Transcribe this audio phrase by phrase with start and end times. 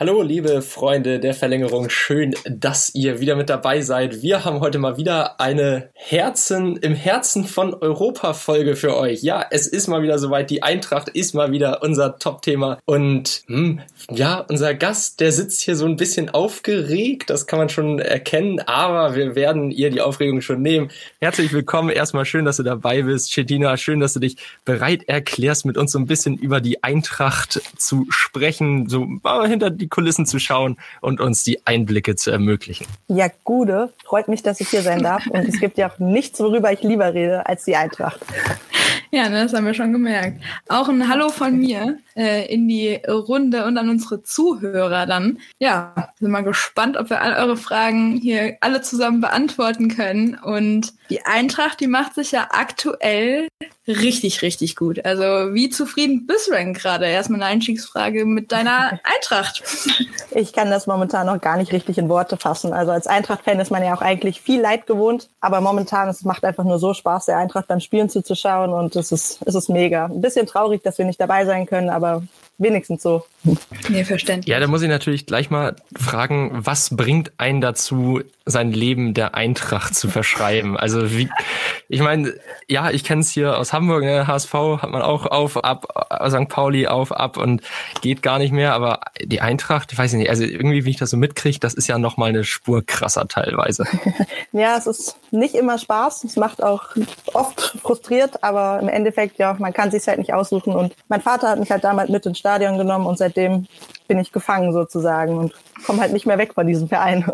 [0.00, 1.88] Hallo, liebe Freunde der Verlängerung.
[1.88, 4.22] Schön, dass ihr wieder mit dabei seid.
[4.22, 9.22] Wir haben heute mal wieder eine Herzen im Herzen von Europa Folge für euch.
[9.22, 10.50] Ja, es ist mal wieder soweit.
[10.50, 12.80] Die Eintracht ist mal wieder unser Top-Thema.
[12.86, 17.30] Und hm, ja, unser Gast, der sitzt hier so ein bisschen aufgeregt.
[17.30, 18.58] Das kann man schon erkennen.
[18.66, 20.90] Aber wir werden ihr die Aufregung schon nehmen.
[21.20, 21.90] Herzlich willkommen.
[21.90, 23.32] Erstmal schön, dass du dabei bist.
[23.32, 27.62] Chetina, schön, dass du dich bereit erklärst, mit uns so ein bisschen über die Eintracht
[27.76, 28.88] zu sprechen.
[28.88, 29.06] So
[29.46, 32.86] hinter die die Kulissen zu schauen und uns die Einblicke zu ermöglichen.
[33.08, 35.26] Ja, Gude, freut mich, dass ich hier sein darf.
[35.26, 38.20] Und es gibt ja auch nichts, worüber ich lieber rede, als die Eintracht.
[39.10, 40.42] Ja, das haben wir schon gemerkt.
[40.68, 45.38] Auch ein Hallo von mir äh, in die Runde und an unsere Zuhörer dann.
[45.60, 50.34] Ja, sind mal gespannt, ob wir all eure Fragen hier alle zusammen beantworten können.
[50.34, 53.48] Und die Eintracht, die macht sich ja aktuell
[53.86, 55.04] richtig, richtig gut.
[55.04, 57.06] Also wie zufrieden bist du denn gerade?
[57.06, 59.62] Erstmal eine Einstiegsfrage mit deiner Eintracht.
[60.30, 62.72] Ich kann das momentan noch gar nicht richtig in Worte fassen.
[62.72, 66.44] Also als Eintracht-Fan ist man ja auch eigentlich viel Leid gewohnt, aber momentan es macht
[66.44, 70.06] einfach nur so Spaß, der Eintracht beim Spielen zuzuschauen und es ist, es ist mega.
[70.06, 72.22] Ein bisschen traurig, dass wir nicht dabei sein können, aber
[72.58, 73.24] wenigstens so.
[73.88, 74.50] Nee, verständlich.
[74.50, 79.34] Ja, da muss ich natürlich gleich mal fragen, was bringt einen dazu, sein Leben der
[79.34, 80.76] Eintracht zu verschreiben?
[80.76, 81.28] Also wie,
[81.88, 82.34] ich meine,
[82.68, 84.26] ja, ich kenne es hier aus Hamburg, ne?
[84.26, 85.86] HSV hat man auch auf, ab,
[86.28, 86.48] St.
[86.48, 87.62] Pauli auf, ab und
[88.00, 91.10] geht gar nicht mehr, aber die Eintracht, ich weiß nicht, also irgendwie, wie ich das
[91.10, 93.86] so mitkriege, das ist ja nochmal eine Spur krasser teilweise.
[94.52, 96.84] ja, es ist nicht immer Spaß, es macht auch
[97.32, 101.48] oft frustriert, aber im Endeffekt, ja, man kann sich halt nicht aussuchen und mein Vater
[101.48, 103.66] hat mich halt damals mit ins Stadion genommen und seitdem
[104.06, 105.54] bin ich gefangen sozusagen und
[105.86, 107.24] komme halt nicht mehr weg von diesem Verein.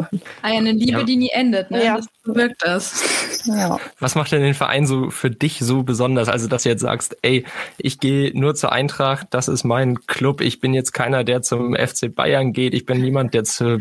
[0.42, 1.02] Ah eine Liebe, ja.
[1.04, 1.84] die nie endet, ne?
[1.84, 1.96] Ja.
[1.96, 3.42] Das bewirkt das.
[3.46, 3.78] Ja.
[3.98, 6.28] Was macht denn den Verein so für dich so besonders?
[6.28, 7.44] Also, dass du jetzt sagst, ey,
[7.78, 11.74] ich gehe nur zur Eintracht, das ist mein Club, ich bin jetzt keiner, der zum
[11.74, 13.78] FC Bayern geht, ich bin niemand, der zu,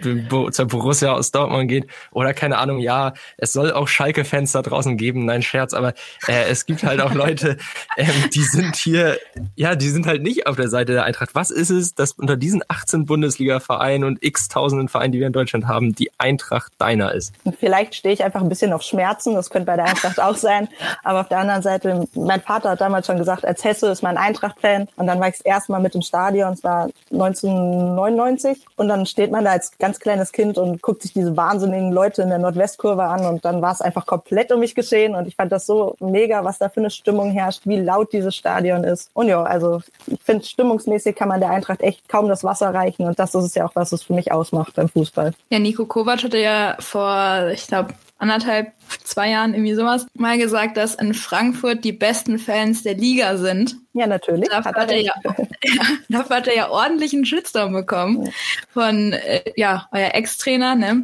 [0.51, 4.97] zur Borussia aus Dortmund geht oder keine Ahnung, ja, es soll auch Schalke-Fans da draußen
[4.97, 5.93] geben, nein, Scherz, aber
[6.27, 7.57] äh, es gibt halt auch Leute,
[7.97, 9.17] ähm, die sind hier,
[9.55, 11.35] ja, die sind halt nicht auf der Seite der Eintracht.
[11.35, 15.33] Was ist es, dass unter diesen 18 Bundesliga-Vereinen und x tausenden Vereinen, die wir in
[15.33, 17.33] Deutschland haben, die Eintracht deiner ist?
[17.59, 20.69] Vielleicht stehe ich einfach ein bisschen auf Schmerzen, das könnte bei der Eintracht auch sein.
[21.03, 24.17] Aber auf der anderen Seite, mein Vater hat damals schon gesagt, als Hesse ist mein
[24.17, 24.87] Eintracht-Fan.
[24.95, 28.65] Und dann war ich das erste Mal mit im Stadion, es war 1999.
[28.75, 32.21] Und dann steht man da als ganz kleines Kind und guckt sich diese wahnsinnigen Leute
[32.21, 33.25] in der Nordwestkurve an.
[33.25, 35.15] Und dann war es einfach komplett um mich geschehen.
[35.15, 38.35] Und ich fand das so mega, was da für eine Stimmung herrscht, wie laut dieses
[38.35, 39.09] Stadion ist.
[39.13, 43.05] Und ja, also ich finde, stimmungsmäßig kann man der Eintracht echt kaum das Wasser reichen.
[43.05, 45.33] Und das ist es ja auch, was es für mich ausmacht beim Fußball.
[45.49, 50.77] Ja, Nico Kovac hatte ja vor, ich glaube, anderthalb, zwei Jahren irgendwie sowas mal gesagt,
[50.77, 53.77] dass in Frankfurt die besten Fans der Liga sind.
[53.93, 54.49] Ja, natürlich.
[54.49, 58.31] Dafür hat, er, ja, ja, dafür hat er ja ordentlichen Shitstorm bekommen ja.
[58.71, 61.03] von äh, ja, euer Ex-Trainer, ne?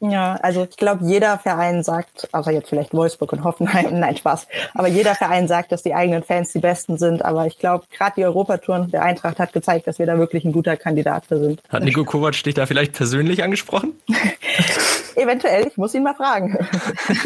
[0.00, 4.46] Ja, also ich glaube, jeder Verein sagt, außer jetzt vielleicht Wolfsburg und Hoffenheim, nein, Spaß,
[4.74, 7.24] aber jeder Verein sagt, dass die eigenen Fans die besten sind.
[7.24, 10.52] Aber ich glaube, gerade die Europatouren der Eintracht hat gezeigt, dass wir da wirklich ein
[10.52, 11.62] guter Kandidat für sind.
[11.68, 13.94] Hat Nico Kovac dich da vielleicht persönlich angesprochen?
[15.16, 16.58] Eventuell, ich muss ihn mal fragen.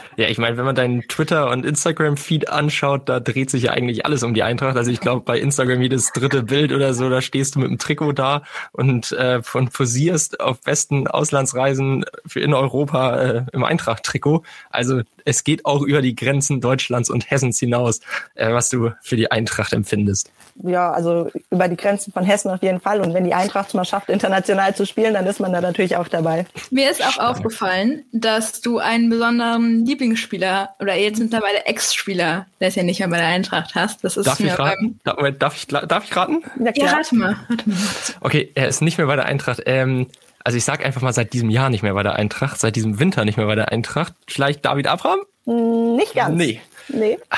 [0.17, 4.05] Ja, ich meine, wenn man deinen Twitter- und Instagram-Feed anschaut, da dreht sich ja eigentlich
[4.05, 4.77] alles um die Eintracht.
[4.77, 7.77] Also ich glaube, bei Instagram jedes dritte Bild oder so, da stehst du mit dem
[7.77, 14.43] Trikot da und äh, von posierst auf besten Auslandsreisen für in Europa äh, im Eintracht-Trikot.
[14.69, 17.99] Also es geht auch über die Grenzen Deutschlands und Hessens hinaus,
[18.35, 20.31] äh, was du für die Eintracht empfindest.
[20.63, 23.01] Ja, also über die Grenzen von Hessen auf jeden Fall.
[23.01, 26.07] Und wenn die Eintracht mal schafft, international zu spielen, dann ist man da natürlich auch
[26.07, 26.45] dabei.
[26.69, 32.67] Mir ist auch aufgefallen, dass du einen besonderen Lieblings Lieblingsspieler oder jetzt mittlerweile Ex-Spieler, der
[32.67, 34.03] es ja nicht mehr bei der Eintracht hast.
[34.03, 34.99] Das ist darf mir ich raten?
[35.03, 36.43] Darf, darf, ich, darf ich raten?
[36.59, 37.77] Ja, ja rate, mal, rate mal.
[38.21, 39.61] Okay, er ist nicht mehr bei der Eintracht.
[39.67, 40.07] Ähm,
[40.43, 42.99] also ich sag einfach mal seit diesem Jahr nicht mehr bei der Eintracht, seit diesem
[42.99, 44.13] Winter nicht mehr bei der Eintracht.
[44.27, 45.19] Vielleicht David Abraham?
[45.45, 46.35] Hm, nicht ganz.
[46.35, 46.59] Nee.
[46.89, 47.19] Nee.
[47.29, 47.37] Ah,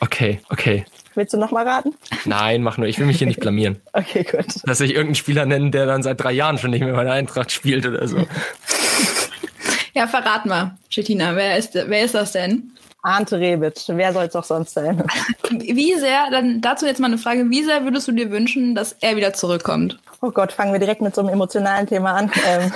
[0.00, 0.84] okay, okay.
[1.14, 1.94] Willst du noch mal raten?
[2.26, 2.88] Nein, mach nur.
[2.88, 3.80] Ich will mich hier nicht blamieren.
[3.94, 4.46] okay, gut.
[4.64, 7.14] Dass ich irgendeinen Spieler nennen, der dann seit drei Jahren schon nicht mehr bei der
[7.14, 8.18] Eintracht spielt oder so.
[9.94, 12.72] Ja, verrat mal, Chetina, wer ist, wer ist das denn?
[13.02, 15.02] Ante Rebic, wer soll es auch sonst sein?
[15.50, 18.96] Wie sehr, dann dazu jetzt mal eine Frage, wie sehr würdest du dir wünschen, dass
[19.00, 19.98] er wieder zurückkommt?
[20.20, 22.30] Oh Gott, fangen wir direkt mit so einem emotionalen Thema an.
[22.46, 22.72] Ähm,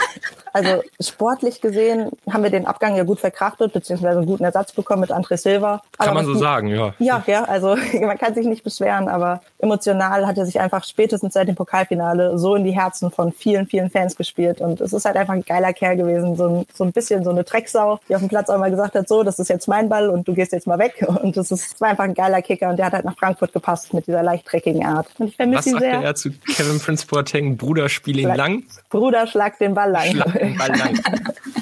[0.53, 5.03] also sportlich gesehen haben wir den Abgang ja gut verkraftet, beziehungsweise einen guten Ersatz bekommen
[5.03, 5.81] mit André Silva.
[5.97, 6.93] Kann man so sagen, ja.
[6.99, 11.35] Ja, ja, also man kann sich nicht beschweren, aber emotional hat er sich einfach spätestens
[11.35, 14.61] seit dem Pokalfinale so in die Herzen von vielen, vielen Fans gespielt.
[14.61, 16.37] Und es ist halt einfach ein geiler Kerl gewesen.
[16.37, 18.95] So ein, so ein bisschen so eine Drecksau, die auf dem Platz auch mal gesagt
[18.95, 21.07] hat, so, das ist jetzt mein Ball und du gehst jetzt mal weg.
[21.27, 23.95] Und das ist, war einfach ein geiler Kicker und der hat halt nach Frankfurt gepasst
[23.95, 25.09] mit dieser leicht dreckigen Art.
[25.19, 26.03] Und ich vermisse ihn sehr.
[26.03, 27.57] er zu Kevin Prince Boateng?
[27.57, 28.65] Bruder, spiel ihn lang.
[28.91, 30.11] Bruder, schlag den Ball lang.
[30.11, 31.01] Schlag den Ball lang.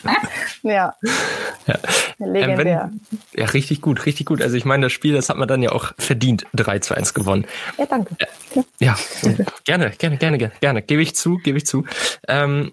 [0.63, 0.95] ja.
[1.67, 1.75] ja.
[2.19, 2.91] Legendär.
[2.93, 3.01] Ähm,
[3.33, 4.43] wenn, ja, richtig gut, richtig gut.
[4.43, 7.15] Also ich meine, das Spiel, das hat man dann ja auch verdient 3 zu 1
[7.15, 7.47] gewonnen.
[7.79, 8.17] Ja, danke.
[8.81, 8.97] Ja,
[9.65, 10.83] gerne, gerne, gerne, gerne, gerne.
[10.83, 11.85] Gebe ich zu, gebe ich zu.
[12.29, 12.73] Ähm,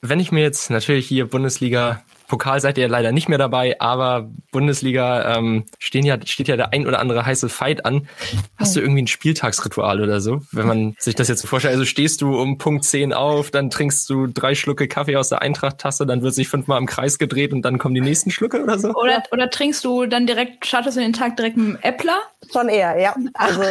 [0.00, 4.30] wenn ich mir jetzt natürlich hier Bundesliga Pokal seid ihr leider nicht mehr dabei, aber
[4.50, 8.08] Bundesliga ähm, stehen ja, steht ja der ein oder andere heiße Fight an.
[8.56, 10.42] Hast du irgendwie ein Spieltagsritual oder so?
[10.52, 13.70] Wenn man sich das jetzt so vorstellt, also stehst du um Punkt 10 auf, dann
[13.70, 17.52] trinkst du drei Schlucke Kaffee aus der Eintracht-Tasse, dann wird sich fünfmal im Kreis gedreht
[17.52, 18.94] und dann kommen die nächsten Schlucke oder so?
[18.94, 22.18] Oder, oder trinkst du dann direkt, startest du den Tag direkt mit dem Äppler?
[22.52, 23.14] Schon eher, ja.
[23.34, 23.62] Also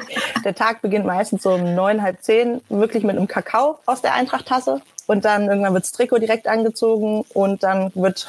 [0.44, 4.14] der Tag beginnt meistens so um neun, halb zehn, wirklich mit einem Kakao aus der
[4.14, 8.26] Eintracht-Tasse und dann irgendwann wird das Trikot direkt angezogen und dann wird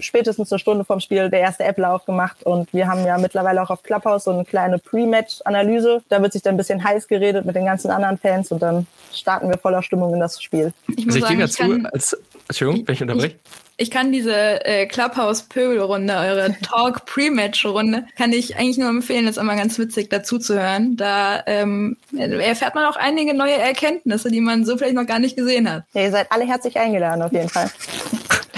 [0.00, 2.42] spätestens eine Stunde vom Spiel der erste App-Lauf gemacht.
[2.44, 6.02] Und wir haben ja mittlerweile auch auf Clubhouse so eine kleine Pre-Match-Analyse.
[6.08, 8.86] Da wird sich dann ein bisschen heiß geredet mit den ganzen anderen Fans und dann
[9.12, 10.72] starten wir voller Stimmung in das Spiel.
[10.88, 12.16] Ich muss also ich sagen, ich dazu als
[12.50, 13.36] Entschuldigung, wenn ich unterbreche.
[13.76, 19.24] Ich kann diese äh, Clubhouse-Pöbel-Runde, eure Talk-Pre-Match-Runde, kann ich eigentlich nur empfehlen.
[19.24, 20.96] Das ist immer ganz witzig dazu zu hören.
[20.96, 25.36] Da ähm, erfährt man auch einige neue Erkenntnisse, die man so vielleicht noch gar nicht
[25.36, 25.84] gesehen hat.
[25.94, 27.70] Ja, ihr seid alle herzlich eingeladen, auf jeden Fall.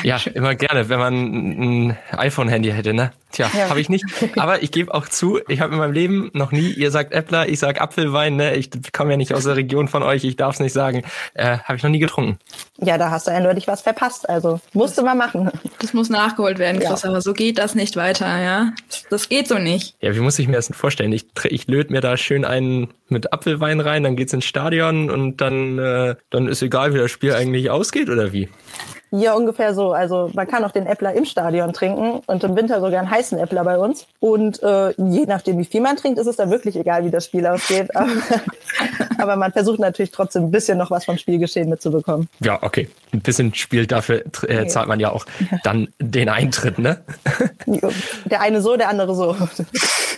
[0.03, 3.13] Ja, immer gerne, wenn man ein iPhone-Handy hätte, ne?
[3.33, 3.71] Tja, ja.
[3.71, 4.05] habe ich nicht.
[4.37, 7.49] Aber ich gebe auch zu, ich habe in meinem Leben noch nie, ihr sagt Äppler,
[7.49, 8.55] ich sag Apfelwein, ne?
[8.57, 11.03] Ich komme ja nicht aus der Region von euch, ich darf es nicht sagen.
[11.35, 12.39] Äh, habe ich noch nie getrunken.
[12.79, 14.29] Ja, da hast du eindeutig was verpasst.
[14.29, 15.51] Also musste man machen.
[15.79, 17.09] Das muss nachgeholt werden, Chris, ja.
[17.09, 18.73] aber so geht das nicht weiter, ja?
[19.11, 19.97] Das geht so nicht.
[20.01, 21.13] Ja, wie muss ich mir das denn vorstellen?
[21.13, 25.41] Ich, ich löte mir da schön einen mit Apfelwein rein, dann geht's ins Stadion und
[25.41, 28.49] dann, äh, dann ist egal, wie das Spiel eigentlich ausgeht oder wie?
[29.15, 29.93] Ja, ungefähr so.
[29.93, 33.39] Also man kann auch den Äppler im Stadion trinken und im Winter sogar einen heißen
[33.39, 34.07] Äppler bei uns.
[34.21, 37.27] Und äh, je nachdem, wie viel man trinkt, ist es dann wirklich egal, wie das
[37.27, 37.91] Spiel ausgeht.
[37.95, 38.09] Aber,
[39.19, 42.29] aber man versucht natürlich trotzdem ein bisschen noch was vom Spielgeschehen mitzubekommen.
[42.41, 42.89] Ja, okay.
[43.13, 45.27] Ein bisschen Spiel, dafür äh, zahlt man ja auch
[45.63, 47.03] dann den Eintritt, ne?
[48.25, 49.37] Der eine so, der andere so.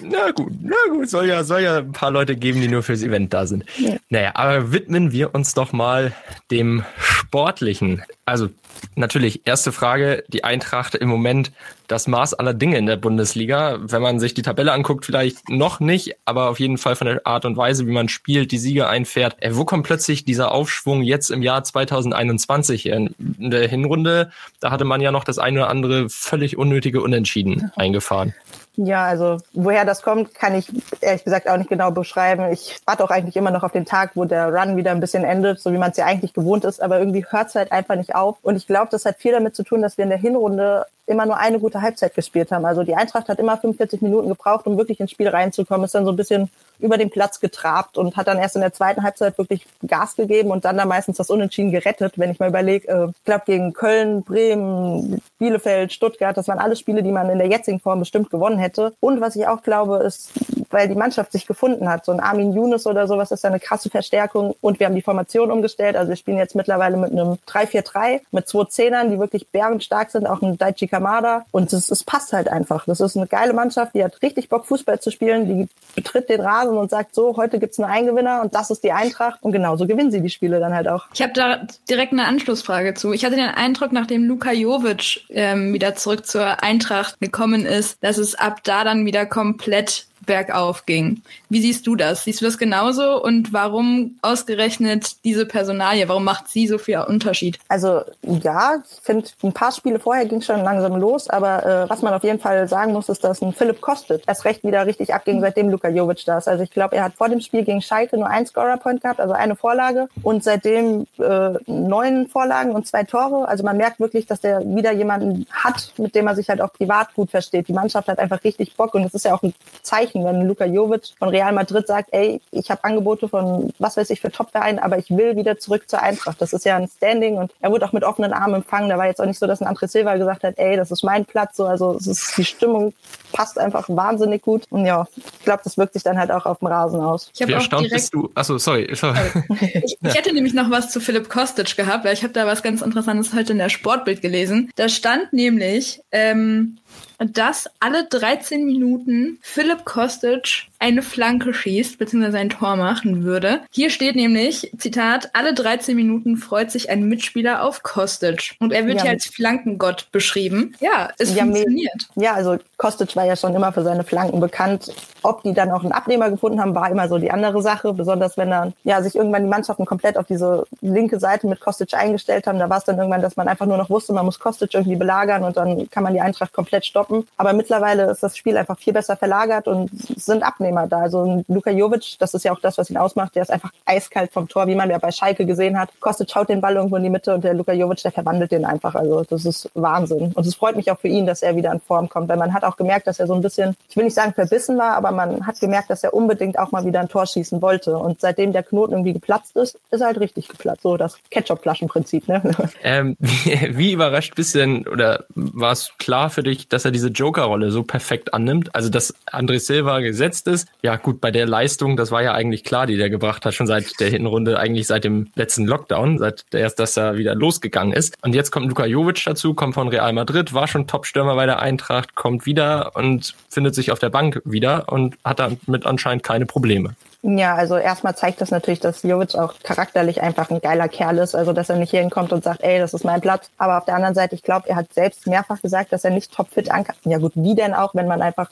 [0.02, 3.02] Na gut, na gut, soll ja, soll ja ein paar Leute geben, die nur fürs
[3.02, 3.64] Event da sind.
[3.78, 3.96] Ja.
[4.08, 6.12] Naja, aber widmen wir uns doch mal
[6.50, 8.02] dem Sportlichen.
[8.24, 8.48] Also
[8.96, 11.52] natürlich, erste Frage, die Eintracht im Moment
[11.86, 13.78] das Maß aller Dinge in der Bundesliga.
[13.80, 17.26] Wenn man sich die Tabelle anguckt, vielleicht noch nicht, aber auf jeden Fall von der
[17.26, 19.36] Art und Weise, wie man spielt, die Siege einfährt.
[19.42, 22.86] Äh, wo kommt plötzlich dieser Aufschwung jetzt im Jahr 2021?
[22.86, 24.30] In der Hinrunde,
[24.60, 28.34] da hatte man ja noch das eine oder andere völlig unnötige Unentschieden eingefahren.
[28.76, 30.68] Ja, also woher das kommt, kann ich
[31.00, 32.50] ehrlich gesagt auch nicht genau beschreiben.
[32.52, 35.22] Ich warte auch eigentlich immer noch auf den Tag, wo der Run wieder ein bisschen
[35.22, 37.94] endet, so wie man es ja eigentlich gewohnt ist, aber irgendwie hört es halt einfach
[37.94, 38.38] nicht auf.
[38.42, 41.26] Und ich glaube, das hat viel damit zu tun, dass wir in der Hinrunde immer
[41.26, 42.64] nur eine gute Halbzeit gespielt haben.
[42.64, 46.04] Also die Eintracht hat immer 45 Minuten gebraucht, um wirklich ins Spiel reinzukommen, ist dann
[46.04, 49.38] so ein bisschen über den Platz getrabt und hat dann erst in der zweiten Halbzeit
[49.38, 52.18] wirklich Gas gegeben und dann da meistens das Unentschieden gerettet.
[52.18, 56.78] Wenn ich mal überlege, äh, ich glaube gegen Köln, Bremen, Bielefeld, Stuttgart, das waren alles
[56.80, 58.92] Spiele, die man in der jetzigen Form bestimmt gewonnen hätte.
[59.00, 60.30] Und was ich auch glaube, ist,
[60.70, 62.04] weil die Mannschaft sich gefunden hat.
[62.04, 64.56] So ein Armin Younes oder sowas ist eine krasse Verstärkung.
[64.60, 65.96] Und wir haben die Formation umgestellt.
[65.96, 70.26] Also wir spielen jetzt mittlerweile mit einem 3-4-3 mit zwei Zehnern, die wirklich bärenstark sind,
[70.26, 71.44] auch ein Daichi Kamada.
[71.50, 72.84] Und es, es passt halt einfach.
[72.86, 75.48] Das ist eine geile Mannschaft, die hat richtig Bock, Fußball zu spielen.
[75.48, 78.84] Die betritt den Rasen und sagt so, heute gibt's nur einen Gewinner und das ist
[78.84, 79.42] die Eintracht.
[79.42, 81.06] Und genauso gewinnen sie die Spiele dann halt auch.
[81.12, 83.12] Ich habe da direkt eine Anschlussfrage zu.
[83.12, 88.18] Ich hatte den Eindruck, nachdem Luka Jovic ähm, wieder zurück zur Eintracht gekommen ist, dass
[88.18, 91.22] es ab da dann wieder komplett bergauf ging.
[91.48, 92.24] Wie siehst du das?
[92.24, 93.22] Siehst du das genauso?
[93.22, 96.08] Und warum ausgerechnet diese Personalie?
[96.08, 97.58] Warum macht sie so viel Unterschied?
[97.68, 102.02] Also ja, ich finde, ein paar Spiele vorher ging schon langsam los, aber äh, was
[102.02, 105.12] man auf jeden Fall sagen muss, ist, dass ein Philipp Kostet erst recht wieder richtig
[105.12, 106.48] abging, seitdem Luka Jovic da ist.
[106.48, 109.34] Also ich glaube, er hat vor dem Spiel gegen Schalke nur ein Scorer-Point gehabt, also
[109.34, 113.48] eine Vorlage und seitdem äh, neun Vorlagen und zwei Tore.
[113.48, 116.72] Also man merkt wirklich, dass der wieder jemanden hat, mit dem er sich halt auch
[116.72, 117.68] privat gut versteht.
[117.68, 120.46] Die Mannschaft hat einfach richtig Bock und das ist ja auch ein Zeichen Zeichen, wenn
[120.46, 124.30] Luka Jovic von Real Madrid sagt, ey, ich habe Angebote von was weiß ich für
[124.30, 126.40] Top-Vereinen, aber ich will wieder zurück zur Eintracht.
[126.40, 128.88] Das ist ja ein Standing und er wurde auch mit offenen Armen empfangen.
[128.88, 131.02] Da war jetzt auch nicht so, dass ein André Silva gesagt hat, ey, das ist
[131.02, 131.56] mein Platz.
[131.56, 132.94] So, also es ist, die Stimmung
[133.32, 134.64] passt einfach wahnsinnig gut.
[134.70, 137.30] Und ja, ich glaube, das wirkt sich dann halt auch auf dem Rasen aus.
[137.34, 138.30] Ich Wie erstaunt bist du?
[138.34, 138.88] Achso, sorry.
[138.94, 139.18] sorry.
[139.84, 142.62] Ich, ich, hätte nämlich noch was zu Philipp Kostic gehabt, weil ich habe da was
[142.62, 144.70] ganz Interessantes heute in der Sportbild gelesen.
[144.76, 146.78] Da stand nämlich, ähm,
[147.18, 153.60] dass alle 13 Minuten Philipp Kostic eine Flanke schießt, beziehungsweise ein Tor machen würde.
[153.70, 158.54] Hier steht nämlich, Zitat, alle 13 Minuten freut sich ein Mitspieler auf Kostic.
[158.60, 159.04] Und er wird ja.
[159.04, 160.74] hier als Flankengott beschrieben.
[160.80, 162.08] Ja, es ja, funktioniert.
[162.16, 164.92] Ja, also Kostic war ja schon immer für seine Flanken bekannt.
[165.22, 167.94] Ob die dann auch einen Abnehmer gefunden haben, war immer so die andere Sache.
[167.94, 171.94] Besonders wenn dann ja sich irgendwann die Mannschaften komplett auf diese linke Seite mit Kostic
[171.94, 172.58] eingestellt haben.
[172.58, 174.96] Da war es dann irgendwann, dass man einfach nur noch wusste, man muss Kostic irgendwie
[174.96, 177.26] belagern und dann kann man die Eintracht komplett stoppen.
[177.38, 179.88] Aber mittlerweile ist das Spiel einfach viel besser verlagert und
[180.20, 181.00] sind Abnehmer da.
[181.00, 184.32] Also Luka Jovic, das ist ja auch das, was ihn ausmacht, der ist einfach eiskalt
[184.32, 185.90] vom Tor, wie man ja bei Schalke gesehen hat.
[186.00, 188.64] Kostic schaut den Ball irgendwo in die Mitte und der Luka Jovic, der verwandelt den
[188.64, 188.94] einfach.
[188.94, 190.32] Also das ist Wahnsinn.
[190.34, 192.52] Und es freut mich auch für ihn, dass er wieder in Form kommt, weil man
[192.52, 195.10] hat auch gemerkt, dass er so ein bisschen, ich will nicht sagen verbissen war, aber
[195.10, 197.96] man hat gemerkt, dass er unbedingt auch mal wieder ein Tor schießen wollte.
[197.96, 200.82] Und seitdem der Knoten irgendwie geplatzt ist, ist er halt richtig geplatzt.
[200.82, 202.28] So das Ketchup-Flaschenprinzip.
[202.28, 202.42] Ne?
[202.82, 206.90] Ähm, wie, wie überrascht bist du denn oder war es klar für dich, dass er
[206.90, 208.74] diese Joker-Rolle so perfekt annimmt?
[208.74, 210.53] Also dass André Silva gesetzt ist.
[210.82, 213.66] Ja gut, bei der Leistung, das war ja eigentlich klar, die der gebracht hat, schon
[213.66, 218.16] seit der Hinrunde, eigentlich seit dem letzten Lockdown, seit erst, dass er wieder losgegangen ist.
[218.22, 221.60] Und jetzt kommt Luka Jovic dazu, kommt von Real Madrid, war schon Top-Stürmer bei der
[221.60, 226.46] Eintracht, kommt wieder und findet sich auf der Bank wieder und hat damit anscheinend keine
[226.46, 226.94] Probleme.
[227.26, 231.34] Ja, also erstmal zeigt das natürlich, dass Jovic auch charakterlich einfach ein geiler Kerl ist.
[231.34, 233.48] Also, dass er nicht hier hinkommt und sagt, ey, das ist mein Platz.
[233.56, 236.34] Aber auf der anderen Seite, ich glaube, er hat selbst mehrfach gesagt, dass er nicht
[236.34, 236.96] topfit ankam.
[237.04, 238.50] Ja gut, wie denn auch, wenn man einfach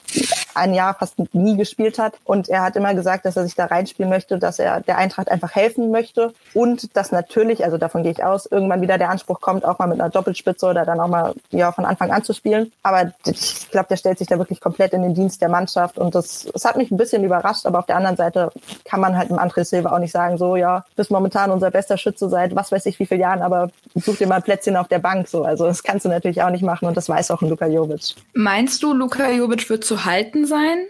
[0.55, 2.15] ein Jahr fast nie gespielt hat.
[2.25, 5.31] Und er hat immer gesagt, dass er sich da reinspielen möchte, dass er der Eintracht
[5.31, 6.33] einfach helfen möchte.
[6.55, 9.87] Und dass natürlich, also davon gehe ich aus, irgendwann wieder der Anspruch kommt, auch mal
[9.87, 12.73] mit einer Doppelspitze oder dann auch mal ja von Anfang an zu spielen.
[12.83, 15.99] Aber ich glaube, der stellt sich da wirklich komplett in den Dienst der Mannschaft.
[15.99, 17.67] Und das, das hat mich ein bisschen überrascht.
[17.67, 18.51] Aber auf der anderen Seite
[18.85, 21.99] kann man halt im André Silva auch nicht sagen, so, ja, bist momentan unser bester
[21.99, 24.89] Schütze seit was weiß ich wie vielen Jahren, aber such dir mal ein Plätzchen auf
[24.89, 25.45] der Bank, so.
[25.45, 28.15] Also, das kannst du natürlich auch nicht machen und das weiß auch ein Luka Jovic.
[28.35, 30.87] Meinst du, Luka Jovic wird zu halten sein?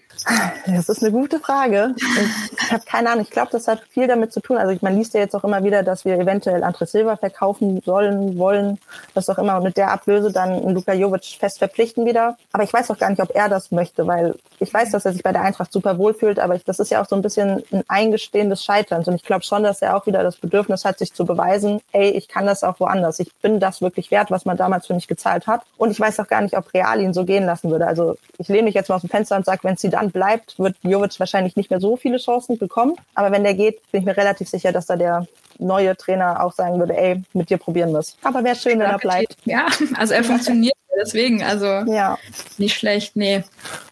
[0.67, 1.95] Das ist eine gute Frage.
[1.97, 3.25] Ich habe keine Ahnung.
[3.25, 4.57] Ich glaube, das hat viel damit zu tun.
[4.57, 8.39] Also man liest ja jetzt auch immer wieder, dass wir eventuell André Silva verkaufen sollen,
[8.39, 8.79] wollen,
[9.15, 9.61] was auch immer.
[9.61, 12.37] Mit der Ablöse dann Luka Jovic fest verpflichten wieder.
[12.53, 15.13] Aber ich weiß auch gar nicht, ob er das möchte, weil ich weiß, dass er
[15.13, 17.23] sich bei der Eintracht super wohl fühlt, aber ich, das ist ja auch so ein
[17.23, 19.09] bisschen ein Eingestehen des Scheiterns.
[19.09, 22.11] Und ich glaube schon, dass er auch wieder das Bedürfnis hat, sich zu beweisen, ey,
[22.11, 23.19] ich kann das auch woanders.
[23.19, 25.63] Ich bin das wirklich wert, was man damals für mich gezahlt hat.
[25.77, 27.87] Und ich weiß auch gar nicht, ob Real ihn so gehen lassen würde.
[27.87, 30.59] Also ich lehne mich jetzt mal aus dem Fenster und sage, wenn sie dann bleibt,
[30.59, 32.97] wird Jovic wahrscheinlich nicht mehr so viele Chancen bekommen.
[33.15, 35.27] Aber wenn der geht, bin ich mir relativ sicher, dass da der
[35.59, 38.17] neue Trainer auch sagen würde, ey, mit dir probieren wir es.
[38.23, 39.37] Aber wäre schön, wenn er bleibt.
[39.45, 39.67] Ja,
[39.97, 42.19] also er funktioniert deswegen, also ja.
[42.59, 43.45] nicht schlecht, nee.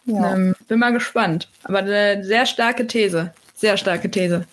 [0.05, 0.33] Ja.
[0.33, 1.49] Ähm, bin mal gespannt.
[1.63, 3.33] Aber eine sehr starke These.
[3.61, 4.47] Sehr starke These.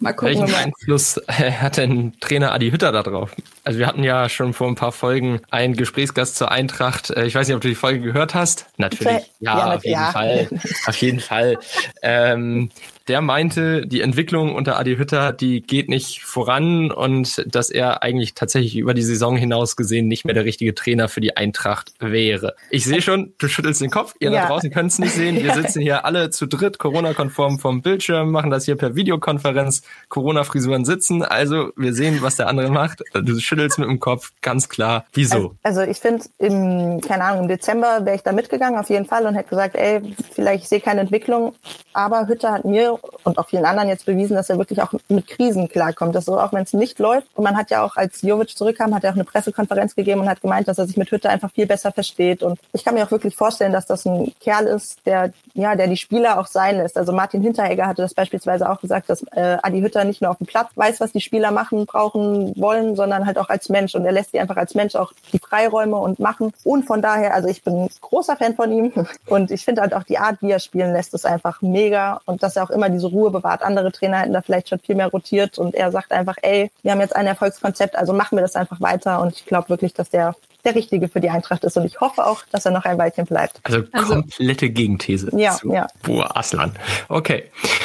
[0.00, 0.40] Mal gucken.
[0.40, 3.36] Welchen Einfluss hat denn Trainer Adi Hütter da drauf?
[3.64, 7.10] Also wir hatten ja schon vor ein paar Folgen einen Gesprächsgast zur Eintracht.
[7.10, 8.64] Äh, ich weiß nicht, ob du die Folge gehört hast.
[8.78, 9.30] Natürlich.
[9.40, 10.10] Ja, ja auf jeden ja.
[10.10, 10.48] Fall.
[10.86, 11.58] Auf jeden Fall.
[12.00, 12.70] Ähm,
[13.08, 18.34] der meinte, die Entwicklung unter Adi Hütter, die geht nicht voran und dass er eigentlich
[18.34, 22.54] tatsächlich über die Saison hinaus gesehen nicht mehr der richtige Trainer für die Eintracht wäre.
[22.70, 24.42] Ich sehe schon, du schüttelst den Kopf, ihr ja.
[24.42, 25.42] da draußen könnt es nicht sehen.
[25.42, 30.84] Wir sitzen hier alle zu dritt, Corona-konform vom Bildschirm, machen das hier per Videokonferenz, Corona-Frisuren
[30.84, 31.22] sitzen.
[31.22, 33.02] Also wir sehen, was der andere macht.
[33.14, 35.06] Du schüttelst mit dem Kopf, ganz klar.
[35.12, 35.54] Wieso?
[35.62, 39.06] Also, also ich finde, im, keine Ahnung, im Dezember wäre ich da mitgegangen auf jeden
[39.06, 40.00] Fall und hätte gesagt, ey,
[40.32, 41.54] vielleicht ich sehe keine Entwicklung.
[41.92, 45.26] Aber Hütter hat mir und auch vielen anderen jetzt bewiesen, dass er wirklich auch mit
[45.26, 46.14] Krisen klarkommt.
[46.14, 47.26] Dass so, auch wenn es nicht läuft.
[47.34, 50.28] Und man hat ja auch, als Jovic zurückkam, hat er auch eine Pressekonferenz gegeben und
[50.28, 52.42] hat gemeint, dass er sich mit Hütte einfach viel besser versteht.
[52.42, 55.88] Und ich kann mir auch wirklich vorstellen, dass das ein Kerl ist, der, ja, der
[55.88, 56.96] die Spieler auch sein lässt.
[56.96, 60.38] Also Martin Hinteregger hatte das beispielsweise auch gesagt, dass äh, Adi Hütter nicht nur auf
[60.38, 63.94] dem Platz weiß, was die Spieler machen, brauchen, wollen, sondern halt auch als Mensch.
[63.94, 66.52] Und er lässt sie einfach als Mensch auch die Freiräume und machen.
[66.64, 68.92] Und von daher, also ich bin großer Fan von ihm.
[69.26, 72.20] Und ich finde halt auch die Art, wie er spielen lässt, ist einfach mega.
[72.24, 73.62] Und dass er auch immer diese Ruhe bewahrt.
[73.62, 76.92] Andere Trainer hätten da vielleicht schon viel mehr rotiert und er sagt einfach, ey, wir
[76.92, 79.20] haben jetzt ein Erfolgskonzept, also machen wir das einfach weiter.
[79.20, 80.34] Und ich glaube wirklich, dass der
[80.66, 81.76] der Richtige für die Eintracht ist.
[81.76, 83.60] Und ich hoffe auch, dass er noch ein Weilchen bleibt.
[83.62, 85.30] Also, also komplette Gegenthese.
[85.38, 85.86] Ja, zu ja.
[86.02, 86.72] Boah, Aslan.
[87.08, 87.44] Okay.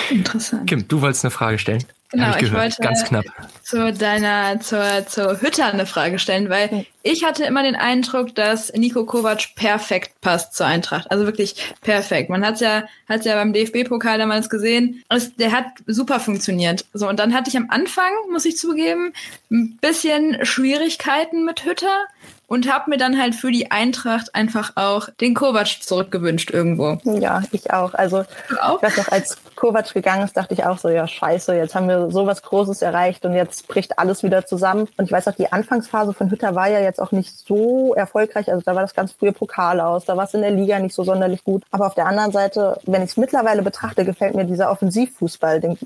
[0.10, 0.67] Interessant.
[0.67, 1.86] Kim, du wolltest eine Frage stellen.
[2.12, 3.25] Genau, ich, ich, wollte ganz knapp
[3.63, 8.72] zu deiner zur zur Hütte eine Frage stellen, weil ich hatte immer den Eindruck, dass
[8.74, 12.30] Nico Kovac perfekt passt zur Eintracht, also wirklich perfekt.
[12.30, 16.86] Man hat ja hat ja beim DFB-Pokal damals gesehen, es, der hat super funktioniert.
[16.94, 19.13] So und dann hatte ich am Anfang, muss ich zugeben,
[19.50, 22.08] ein bisschen Schwierigkeiten mit Hütter
[22.51, 27.00] und habe mir dann halt für die Eintracht einfach auch den Kovac zurückgewünscht irgendwo.
[27.06, 27.94] Ja, ich auch.
[27.94, 28.25] Also
[28.62, 28.75] auch?
[28.75, 31.88] ich weiß noch, als Kovac gegangen ist, dachte ich auch so, ja scheiße, jetzt haben
[31.88, 34.88] wir sowas Großes erreicht und jetzt bricht alles wieder zusammen.
[34.98, 38.51] Und ich weiß auch, die Anfangsphase von Hütter war ja jetzt auch nicht so erfolgreich.
[38.51, 40.96] Also da war das ganz frühe Pokal aus, da war es in der Liga nicht
[40.96, 41.62] so sonderlich gut.
[41.70, 45.77] Aber auf der anderen Seite, wenn ich es mittlerweile betrachte, gefällt mir dieser Offensivfußball, den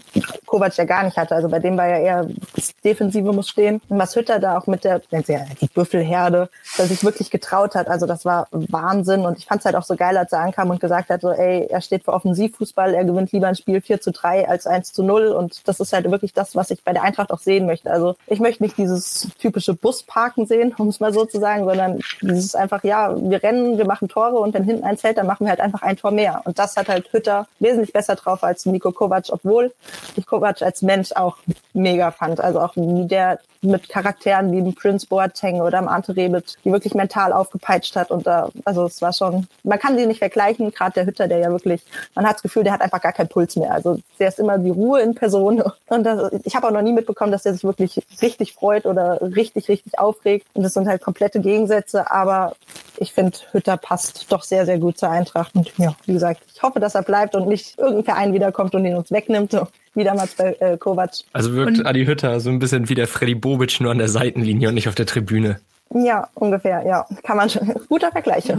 [0.46, 1.36] Kovac ja gar nicht hatte.
[1.36, 3.82] Also bei dem war ja eher das Defensive muss stehen.
[3.90, 7.90] Und was Hütter da auch mit der, die Büffelherde, dass sich wirklich getraut hat.
[7.90, 9.26] Also das war Wahnsinn.
[9.26, 11.32] Und ich fand es halt auch so geil, als er ankam und gesagt hat, so,
[11.32, 14.94] ey, er steht für Offensivfußball, er gewinnt lieber ein Spiel 4 zu 3 als 1
[14.94, 15.30] zu 0.
[15.30, 17.90] Und das ist halt wirklich das, was ich bei der Eintracht auch sehen möchte.
[17.90, 22.00] Also ich möchte nicht dieses typische Busparken sehen, um es mal so zu sagen, sondern
[22.22, 25.46] dieses einfach, ja, wir rennen, wir machen Tore und wenn hinten eins fällt, dann machen
[25.46, 26.44] wir halt einfach ein Tor mehr.
[26.46, 29.74] Und das hat halt Hütter wesentlich besser drauf als Nico Kovac, obwohl
[30.16, 31.38] ich Kovac als Mensch auch
[31.74, 32.40] mega fand.
[32.40, 36.72] Also auch wie der mit Charakteren wie dem Prince Boateng oder dem Ante Rebic, die
[36.72, 38.12] wirklich mental aufgepeitscht hat.
[38.12, 41.40] Und da, also es war schon, man kann sie nicht vergleichen, gerade der Hütter, der
[41.40, 41.82] ja wirklich,
[42.14, 43.72] man hat das Gefühl, der hat einfach gar keinen Puls mehr.
[43.72, 45.64] Also der ist immer die Ruhe in Person.
[45.88, 49.22] Und das, ich habe auch noch nie mitbekommen, dass der sich wirklich richtig freut oder
[49.22, 50.48] richtig, richtig aufregt.
[50.54, 52.56] Und das sind halt komplette Gegensätze, aber
[53.00, 55.56] ich finde, Hütter passt doch sehr, sehr gut zur Eintracht.
[55.56, 58.86] Und ja, wie gesagt, ich hoffe, dass er bleibt und nicht irgendein Verein wiederkommt und
[58.86, 59.56] ihn uns wegnimmt
[59.96, 61.12] wie damals bei äh, Kovac.
[61.34, 64.10] Also wirkt und, Adi Hütter so ein bisschen wie der Freddy Bobic nur an der
[64.10, 65.60] Seitenlinie und nicht auf der Tribüne.
[65.94, 67.06] Ja, ungefähr, ja.
[67.24, 67.74] Kann man schon.
[67.88, 68.46] Guter Vergleich.
[68.46, 68.58] Ja,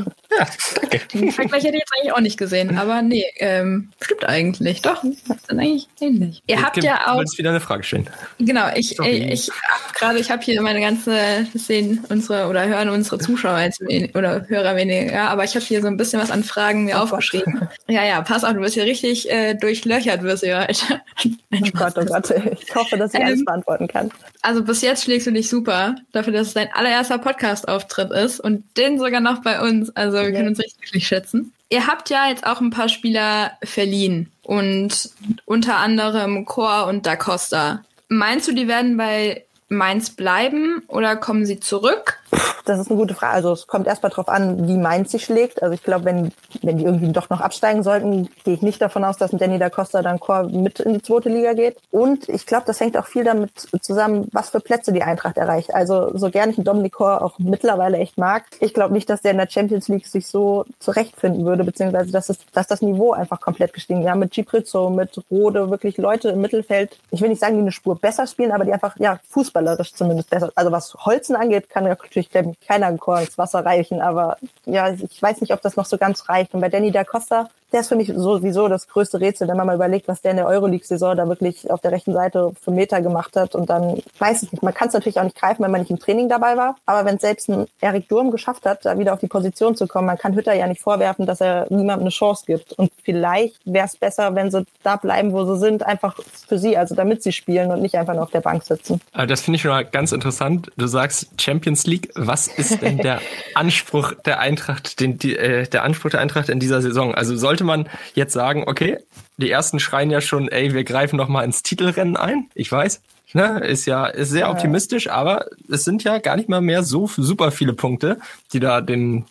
[0.80, 1.00] danke.
[1.12, 4.80] Den Vergleich hätte ich jetzt eigentlich auch nicht gesehen, aber nee, ähm, stimmt eigentlich.
[4.80, 6.42] Doch, das ist eigentlich ähnlich.
[6.47, 7.23] Ihr habt ja auch.
[7.23, 8.09] Du wieder eine Frage stellen.
[8.38, 9.11] Genau, ich, Sorry.
[9.11, 9.52] ich, ich
[9.95, 13.83] gerade, ich habe hier meine ganze sehen unsere oder hören unsere Zuschauer jetzt
[14.14, 17.00] oder Hörer weniger, aber ich habe hier so ein bisschen was an Fragen mir oh
[17.00, 17.59] aufgeschrieben.
[17.61, 17.68] Gott.
[17.88, 21.00] Ja, ja, pass auf, du wirst hier richtig äh, durchlöchert, wirst du heute.
[21.25, 24.11] oh Gott, oh Gott, ich hoffe, dass ich ähm, alles beantworten kann.
[24.42, 28.64] Also bis jetzt schlägst du dich super, dafür, dass es dein allererster Podcast-Auftritt ist und
[28.76, 29.94] den sogar noch bei uns.
[29.96, 31.52] Also wir können uns richtig glücklich schätzen.
[31.68, 35.11] Ihr habt ja jetzt auch ein paar Spieler verliehen und
[35.44, 37.85] unter anderem Chor und Da Costa.
[38.08, 42.20] Meinst du, die werden bei Mainz bleiben oder kommen sie zurück?
[42.64, 43.35] Das ist eine gute Frage.
[43.35, 45.62] Also es kommt erstmal darauf an, wie Mainz sich schlägt.
[45.62, 49.04] Also ich glaube, wenn, wenn die irgendwie doch noch absteigen sollten, gehe ich nicht davon
[49.04, 51.76] aus, dass ein Danny da Costa dann Chor mit in die zweite Liga geht.
[51.92, 55.75] Und ich glaube, das hängt auch viel damit zusammen, was für Plätze die Eintracht erreicht.
[55.75, 59.23] Also so gerne ich einen Dominik Chor auch mittlerweile echt mag, ich glaube nicht, dass
[59.23, 63.12] der in der Champions League sich so zurechtfinden würde, beziehungsweise dass, es, dass das Niveau
[63.12, 64.06] einfach komplett gestiegen ist.
[64.06, 67.73] Ja, mit Giprizzo, mit Rode, wirklich Leute im Mittelfeld, ich will nicht sagen, die eine
[67.73, 70.50] Spur besser spielen, aber die einfach, ja, fußballerisch zumindest besser.
[70.54, 75.20] Also was Holzen angeht, kann natürlich, glaube keiner Chor ins Wasser reichen, aber ja, ich
[75.20, 76.55] weiß nicht, ob das noch so ganz reicht.
[76.55, 79.66] Und bei Danny da Costa, der ist für mich sowieso das größte Rätsel, wenn man
[79.66, 83.00] mal überlegt, was der in der Euroleague-Saison da wirklich auf der rechten Seite für Meter
[83.00, 83.55] gemacht hat.
[83.55, 85.90] Und dann weiß ich nicht, man kann es natürlich auch nicht greifen, wenn man nicht
[85.90, 86.76] im Training dabei war.
[86.87, 90.07] Aber wenn selbst ein Erik Durm geschafft hat, da wieder auf die Position zu kommen,
[90.07, 92.72] man kann Hütter ja nicht vorwerfen, dass er niemandem eine Chance gibt.
[92.74, 96.76] Und vielleicht wäre es besser, wenn sie da bleiben, wo sie sind, einfach für sie,
[96.76, 99.00] also damit sie spielen und nicht einfach nur auf der Bank sitzen.
[99.12, 100.70] Aber das finde ich schon mal ganz interessant.
[100.76, 102.11] Du sagst Champions League.
[102.14, 103.20] Was ist denn der
[103.55, 107.14] Anspruch der Eintracht, den, die, äh, der Anspruch der Eintracht in dieser Saison?
[107.14, 108.99] Also sollte man jetzt sagen, okay,
[109.38, 112.51] die ersten schreien ja schon, ey, wir greifen noch mal ins Titelrennen ein.
[112.55, 113.01] Ich weiß,
[113.37, 117.07] Ne, ist ja ist sehr optimistisch, aber es sind ja gar nicht mal mehr so
[117.07, 118.16] super viele Punkte,
[118.55, 119.27] die da den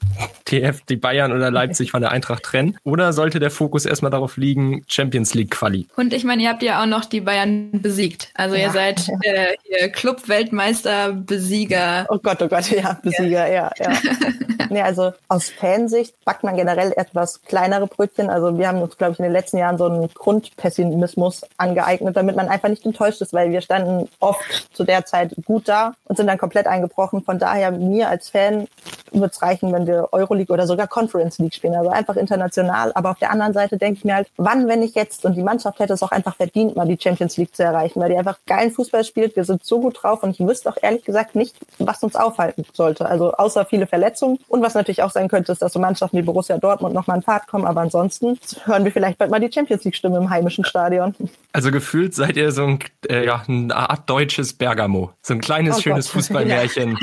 [0.45, 2.77] TF, die Bayern oder Leipzig von der Eintracht trennen.
[2.83, 5.87] Oder sollte der Fokus erstmal darauf liegen, Champions League Quali?
[5.95, 8.29] Und ich meine, ihr habt ja auch noch die Bayern besiegt.
[8.35, 8.67] Also ja.
[8.67, 12.05] ihr seid äh, Club-Weltmeister, Besieger.
[12.09, 13.91] Oh Gott, oh Gott, ja, Besieger, ja, ja.
[13.91, 13.97] ja.
[14.69, 18.29] nee, also aus Fansicht backt man generell etwas kleinere Brötchen.
[18.29, 22.35] Also wir haben uns, glaube ich, in den letzten Jahren so einen Grundpessimismus angeeignet, damit
[22.35, 26.17] man einfach nicht enttäuscht ist, weil wir standen oft zu der Zeit gut da und
[26.17, 27.23] sind dann komplett eingebrochen.
[27.23, 28.67] Von daher, mir als Fan
[29.11, 32.91] wird es reichen, wenn wir Euroleague oder sogar Conference League spielen, also einfach international.
[32.95, 35.43] Aber auf der anderen Seite denke ich mir halt, wann, wenn ich jetzt, und die
[35.43, 38.39] Mannschaft hätte es auch einfach verdient, mal die Champions League zu erreichen, weil die einfach
[38.45, 39.35] geilen Fußball spielt.
[39.35, 42.65] Wir sind so gut drauf und ich wüsste auch ehrlich gesagt nicht, was uns aufhalten
[42.73, 43.05] sollte.
[43.05, 44.39] Also außer viele Verletzungen.
[44.47, 47.23] Und was natürlich auch sein könnte, ist, dass so Mannschaften wie Borussia Dortmund nochmal in
[47.23, 47.65] Fahrt kommen.
[47.65, 51.15] Aber ansonsten hören wir vielleicht bald mal die Champions League Stimme im heimischen Stadion.
[51.53, 55.13] Also gefühlt seid ihr so ein, äh, ja, ein Art deutsches Bergamo.
[55.21, 56.13] So ein kleines, oh schönes Gott.
[56.13, 56.97] Fußballmärchen.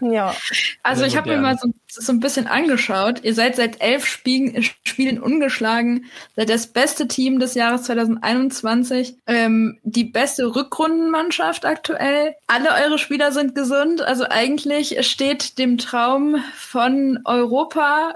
[0.00, 0.08] Ja.
[0.12, 0.34] ja.
[0.82, 3.22] Also ich habe mir mal so, so, ein bisschen angeschaut.
[3.22, 9.78] Ihr seid seit elf Spielen, Spielen ungeschlagen, seid das beste Team des Jahres 2021, ähm,
[9.82, 12.34] die beste Rückrundenmannschaft aktuell.
[12.46, 14.02] Alle eure Spieler sind gesund.
[14.02, 18.14] Also eigentlich steht dem Traum von Europa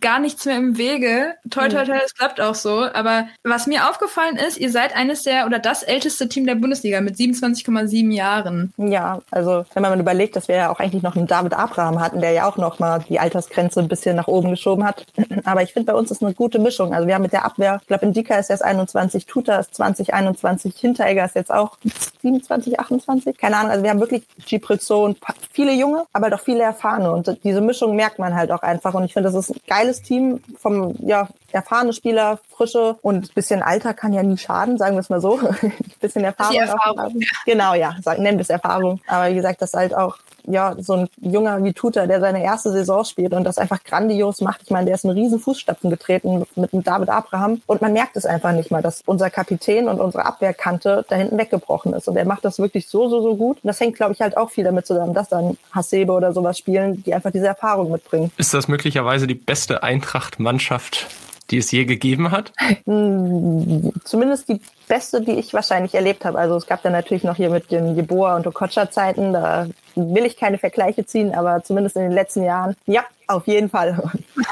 [0.00, 1.34] gar nichts mehr im Wege.
[1.50, 2.86] Toi, toi, toi, es klappt auch so.
[2.92, 7.00] Aber was mir aufgefallen ist, ihr seid eines der oder das älteste Team der Bundesliga
[7.00, 8.72] mit 27,7 Jahren.
[8.76, 12.20] Ja, also wenn man überlegt, dass wir ja auch eigentlich noch einen David Abraham hatten,
[12.20, 15.06] der ja auch noch nochmal die Altersgrenze ein bisschen nach oben geschoben hat.
[15.44, 16.92] Aber ich finde, bei uns ist eine gute Mischung.
[16.92, 20.12] Also wir haben mit der Abwehr, ich glaube, Indika ist erst 21, Tuta ist 20,
[20.12, 21.78] 21, Hinteregger ist jetzt auch
[22.22, 23.70] 27, 28, keine Ahnung.
[23.70, 24.24] Also wir haben wirklich
[24.92, 25.18] und
[25.52, 27.12] viele Junge, aber doch viele Erfahrene.
[27.12, 28.94] Und diese Mischung merkt man halt auch einfach.
[28.94, 33.62] Und ich finde, das ist ein geiles Team vom, ja, erfahrene Spieler, frische und bisschen
[33.62, 35.40] Alter kann ja nie schaden, sagen wir es mal so.
[36.00, 36.56] bisschen Erfahrung.
[36.56, 37.20] Erfahrung.
[37.46, 39.00] Genau, ja, sagen, nennen wir es Erfahrung.
[39.06, 42.72] Aber wie gesagt, das halt auch ja, so ein Junger wie Tuta, der seine erste
[42.72, 44.62] Saison spielt und das einfach grandios macht.
[44.64, 48.16] Ich meine, der ist in riesen Fußstapfen getreten mit, mit David Abraham und man merkt
[48.16, 52.08] es einfach nicht mal, dass unser Kapitän und unsere Abwehrkante da hinten weggebrochen ist.
[52.08, 53.58] Und er macht das wirklich so, so, so gut.
[53.62, 56.58] Und das hängt, glaube ich, halt auch viel damit zusammen, dass dann Hasebe oder sowas
[56.58, 58.32] spielen, die einfach diese Erfahrung mitbringen.
[58.36, 61.06] Ist das möglicherweise die beste Eintracht-Mannschaft
[61.50, 62.52] die es je gegeben hat?
[62.84, 66.38] Hm, zumindest die beste, die ich wahrscheinlich erlebt habe.
[66.38, 70.36] Also es gab dann natürlich noch hier mit den Jeboa und Okocha-Zeiten, da will ich
[70.36, 74.02] keine Vergleiche ziehen, aber zumindest in den letzten Jahren, ja, auf jeden Fall.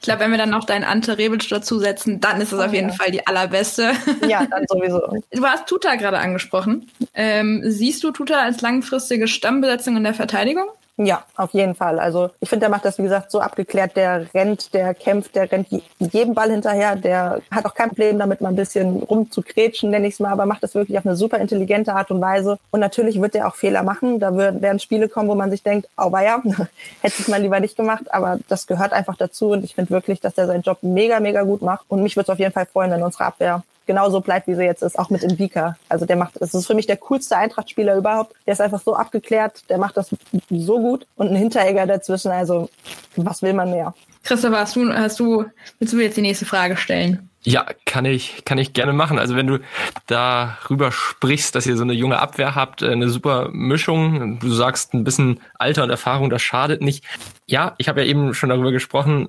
[0.00, 2.72] Ich glaube, wenn wir dann noch deinen Ante Rebic dazusetzen, dann ist es oh, auf
[2.72, 2.94] jeden ja.
[2.94, 3.92] Fall die allerbeste.
[4.26, 5.02] Ja, dann sowieso.
[5.32, 6.90] Du hast Tuta gerade angesprochen.
[7.14, 10.68] Ähm, siehst du Tuta als langfristige Stammbesetzung in der Verteidigung?
[11.00, 12.00] Ja, auf jeden Fall.
[12.00, 13.94] Also ich finde, der macht das, wie gesagt, so abgeklärt.
[13.94, 15.68] Der rennt, der kämpft, der rennt
[16.00, 16.96] jedem Ball hinterher.
[16.96, 20.44] Der hat auch kein Problem damit, mal ein bisschen rumzukretschen, nenne ich es mal, aber
[20.44, 22.58] macht das wirklich auf eine super intelligente Art und Weise.
[22.72, 24.18] Und natürlich wird er auch Fehler machen.
[24.18, 26.42] Da werden Spiele kommen, wo man sich denkt, oh ja,
[27.00, 28.12] hätte ich mal lieber nicht gemacht.
[28.12, 29.50] Aber das gehört einfach dazu.
[29.50, 31.84] Und ich finde wirklich, dass der seinen Job mega, mega gut macht.
[31.86, 34.62] Und mich würde es auf jeden Fall freuen, wenn unsere Abwehr genauso bleibt, wie sie
[34.62, 35.76] jetzt ist, auch mit Indika.
[35.88, 38.36] Also der macht, das ist für mich der coolste Eintracht-Spieler überhaupt.
[38.46, 40.14] Der ist einfach so abgeklärt, der macht das
[40.50, 42.30] so gut und ein Hinteregger dazwischen.
[42.30, 42.70] Also
[43.16, 43.94] was will man mehr?
[44.22, 45.46] Christopher, hast du, hast du,
[45.78, 47.28] willst du jetzt die nächste Frage stellen?
[47.42, 49.18] Ja, kann ich, kann ich gerne machen.
[49.18, 49.58] Also wenn du
[50.06, 54.92] darüber sprichst, dass ihr so eine junge Abwehr habt, äh, eine super Mischung, du sagst
[54.92, 57.04] ein bisschen Alter und Erfahrung, das schadet nicht.
[57.46, 59.28] Ja, ich habe ja eben schon darüber gesprochen,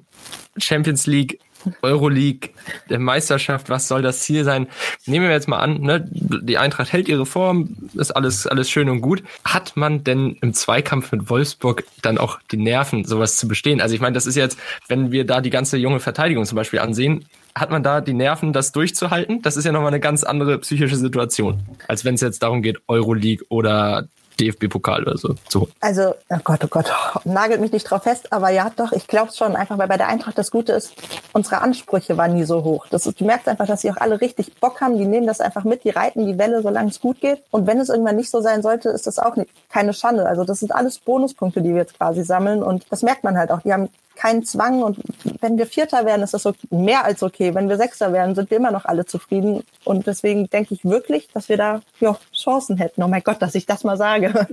[0.58, 1.40] Champions League
[1.82, 2.50] Euroleague,
[2.90, 4.68] der Meisterschaft, was soll das Ziel sein?
[5.06, 8.90] Nehmen wir jetzt mal an, ne, die Eintracht hält ihre Form, ist alles, alles schön
[8.90, 9.24] und gut.
[9.44, 13.82] Hat man denn im Zweikampf mit Wolfsburg dann auch die Nerven, sowas zu bestehen?
[13.82, 16.80] Also ich meine, das ist jetzt, wenn wir da die ganze junge Verteidigung zum Beispiel
[16.80, 19.42] ansehen, hat man da die Nerven, das durchzuhalten?
[19.42, 22.78] Das ist ja nochmal eine ganz andere psychische Situation, als wenn es jetzt darum geht,
[22.88, 24.08] Euroleague oder
[24.40, 25.72] DFB-Pokal oder so zu holen.
[25.80, 26.92] Also, oh Gott, oh Gott,
[27.26, 30.08] nagelt mich nicht drauf fest, aber ja, doch, ich glaube schon einfach, weil bei der
[30.08, 30.94] Eintracht das Gute ist,
[31.34, 32.88] unsere Ansprüche waren nie so hoch.
[32.90, 35.64] Das, du merkst einfach, dass sie auch alle richtig Bock haben, die nehmen das einfach
[35.64, 37.44] mit, die reiten die Welle, solange es gut geht.
[37.52, 40.26] Und wenn es irgendwann nicht so sein sollte, ist das auch nicht, keine Schande.
[40.26, 43.52] Also das sind alles Bonuspunkte, die wir jetzt quasi sammeln und das merkt man halt
[43.52, 43.62] auch.
[43.62, 44.84] Die haben keinen Zwang.
[44.84, 45.00] Und
[45.42, 47.56] wenn wir Vierter werden, ist das so mehr als okay.
[47.56, 49.64] Wenn wir Sechster werden, sind wir immer noch alle zufrieden.
[49.86, 53.02] Und deswegen denke ich wirklich, dass wir da ja, Chancen hätten.
[53.04, 54.34] Oh mein Gott, dass ich das mal sage.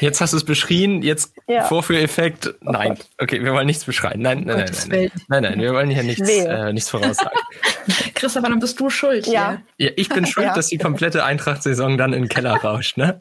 [0.00, 1.62] Jetzt hast du es beschrien, jetzt ja.
[1.62, 2.52] Vorführeffekt.
[2.66, 4.20] Oh nein, okay, wir wollen nichts beschreien.
[4.20, 7.38] Nein, nein, nein, nein, nein, nein, wir wollen hier nichts, äh, nichts voraussagen.
[8.14, 9.28] Christopher, dann bist du schuld.
[9.28, 9.62] Ja.
[9.78, 10.54] ja ich bin schuld, ja.
[10.54, 13.20] dass die komplette Eintracht-Saison dann in den Keller rauscht, ne?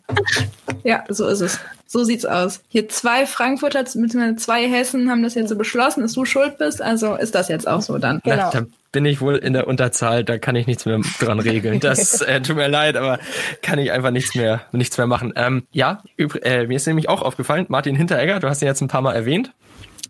[0.83, 1.59] Ja, so ist es.
[1.91, 2.61] So sieht's aus.
[2.69, 6.81] Hier zwei Frankfurter mit zwei Hessen haben das jetzt so beschlossen, dass du schuld bist.
[6.81, 8.21] Also ist das jetzt auch so dann.
[8.23, 8.49] Genau.
[8.53, 11.79] Na, da bin ich wohl in der Unterzahl, da kann ich nichts mehr dran regeln.
[11.81, 13.19] Das äh, tut mir leid, aber
[13.61, 15.33] kann ich einfach nichts mehr, nichts mehr machen.
[15.35, 18.87] Ähm, ja, äh, mir ist nämlich auch aufgefallen, Martin Hinteregger, du hast ihn jetzt ein
[18.87, 19.51] paar Mal erwähnt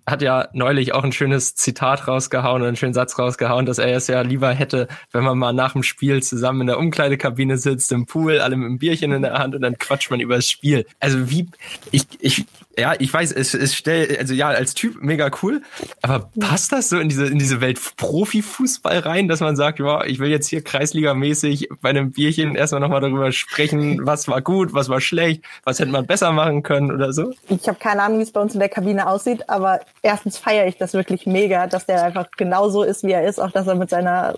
[0.08, 3.96] hat ja neulich auch ein schönes Zitat rausgehauen und einen schönen Satz rausgehauen, dass er
[3.96, 7.92] es ja lieber hätte, wenn man mal nach dem Spiel zusammen in der Umkleidekabine sitzt,
[7.92, 10.50] im Pool, alle mit einem Bierchen in der Hand und dann quatscht man über das
[10.50, 10.86] Spiel.
[11.00, 11.48] Also wie,
[11.92, 12.46] ich, ich,
[12.78, 15.62] ja, ich weiß, es ist stell, also ja, als Typ mega cool,
[16.02, 20.04] aber passt das so in diese, in diese Welt Profifußball rein, dass man sagt, ja,
[20.06, 24.74] ich will jetzt hier Kreisliga-mäßig bei einem Bierchen erstmal nochmal darüber sprechen, was war gut,
[24.74, 27.34] was war schlecht, was hätte man besser machen können oder so?
[27.50, 30.68] Ich habe keine Ahnung, wie es bei uns in der Kabine aussieht, aber erstens feiere
[30.68, 33.40] ich das wirklich mega, dass der einfach genauso ist, wie er ist.
[33.40, 34.36] Auch, dass er mit seiner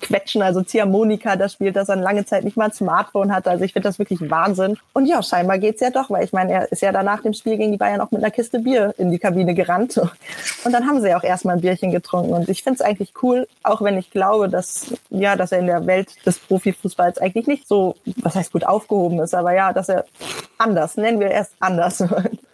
[0.00, 3.48] Quetschen, also Ziehharmonika da spielt, dass er lange Zeit nicht mal ein Smartphone hat.
[3.48, 4.76] Also ich finde das wirklich Wahnsinn.
[4.92, 7.56] Und ja, scheinbar geht's ja doch, weil ich meine, er ist ja danach dem Spiel
[7.56, 9.98] gegen die Bayern auch mit einer Kiste Bier in die Kabine gerannt.
[10.64, 12.32] Und dann haben sie ja auch erstmal ein Bierchen getrunken.
[12.32, 15.66] Und ich finde es eigentlich cool, auch wenn ich glaube, dass, ja, dass er in
[15.66, 19.88] der Welt des Profifußballs eigentlich nicht so, was heißt gut aufgehoben ist, aber ja, dass
[19.88, 20.04] er
[20.58, 22.02] anders, nennen wir erst anders.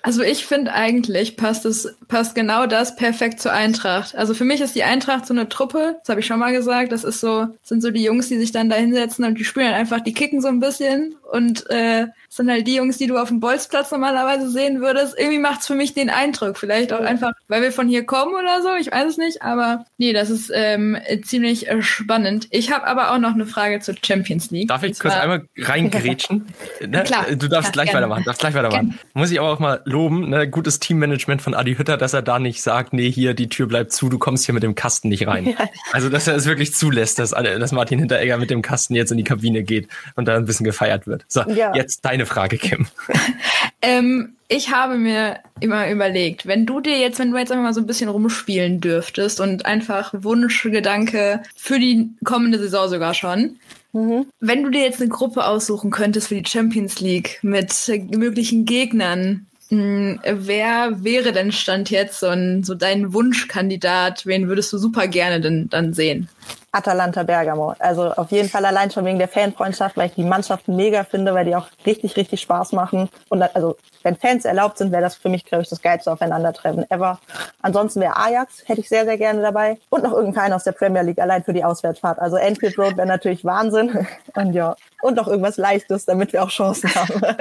[0.03, 4.15] Also ich finde eigentlich passt es, passt genau das perfekt zur Eintracht.
[4.15, 6.93] Also für mich ist die Eintracht so eine Truppe, das habe ich schon mal gesagt,
[6.93, 9.73] das ist so, sind so die Jungs, die sich dann da hinsetzen und die spielen
[9.73, 13.29] einfach, die kicken so ein bisschen und äh, sind halt die Jungs, die du auf
[13.29, 15.19] dem Bolzplatz normalerweise sehen würdest.
[15.19, 16.59] Irgendwie macht's für mich den Eindruck.
[16.59, 18.75] Vielleicht auch einfach, weil wir von hier kommen oder so.
[18.79, 19.43] Ich weiß es nicht.
[19.43, 22.49] Aber nee, das ist ähm, ziemlich spannend.
[22.51, 24.69] Ich habe aber auch noch eine Frage zur Champions League.
[24.69, 26.47] Darf ich kurz einmal reingrätschen?
[26.87, 27.03] ne?
[27.03, 27.27] Klar.
[27.31, 28.07] Du darfst klar, gleich gerne.
[28.07, 28.25] weitermachen.
[28.25, 28.91] Darfst gleich weitermachen.
[28.91, 28.99] Gerne.
[29.15, 30.49] Muss ich aber auch mal loben, ne?
[30.49, 33.93] gutes Teammanagement von Adi Hütter, dass er da nicht sagt, nee, hier, die Tür bleibt
[33.93, 35.47] zu, du kommst hier mit dem Kasten nicht rein.
[35.47, 35.69] Ja.
[35.93, 39.19] Also, dass er es wirklich zulässt, dass, dass Martin Hinteregger mit dem Kasten jetzt in
[39.19, 41.25] die Kabine geht und da ein bisschen gefeiert wird.
[41.29, 41.75] So, ja.
[41.75, 42.87] jetzt deine Frage, Kim.
[43.83, 47.75] ähm, ich habe mir immer überlegt, wenn du dir jetzt, wenn du jetzt einfach mal
[47.75, 53.59] so ein bisschen rumspielen dürftest und einfach Wunschgedanke für die kommende Saison sogar schon,
[53.93, 54.27] Mhm.
[54.39, 57.73] Wenn du dir jetzt eine Gruppe aussuchen könntest für die Champions League mit
[58.15, 64.27] möglichen Gegnern, wer wäre denn Stand jetzt so, ein, so dein Wunschkandidat?
[64.27, 66.29] Wen würdest du super gerne denn dann sehen?
[66.73, 67.75] Atalanta Bergamo.
[67.79, 71.35] Also auf jeden Fall allein schon wegen der Fanfreundschaft, weil ich die Mannschaft mega finde,
[71.35, 73.09] weil die auch richtig, richtig Spaß machen.
[73.29, 76.89] Und also wenn Fans erlaubt sind, wäre das für mich, glaube ich, das geilste Aufeinandertreffen
[76.91, 77.19] ever.
[77.61, 79.79] Ansonsten wäre Ajax, hätte ich sehr, sehr gerne dabei.
[79.89, 82.21] Und noch irgendein Verein aus der Premier League, allein für die Auswärtsfahrt.
[82.21, 84.07] Also Enfield Road wäre natürlich Wahnsinn.
[84.35, 87.21] Und ja, und noch irgendwas Leichtes, damit wir auch Chancen haben.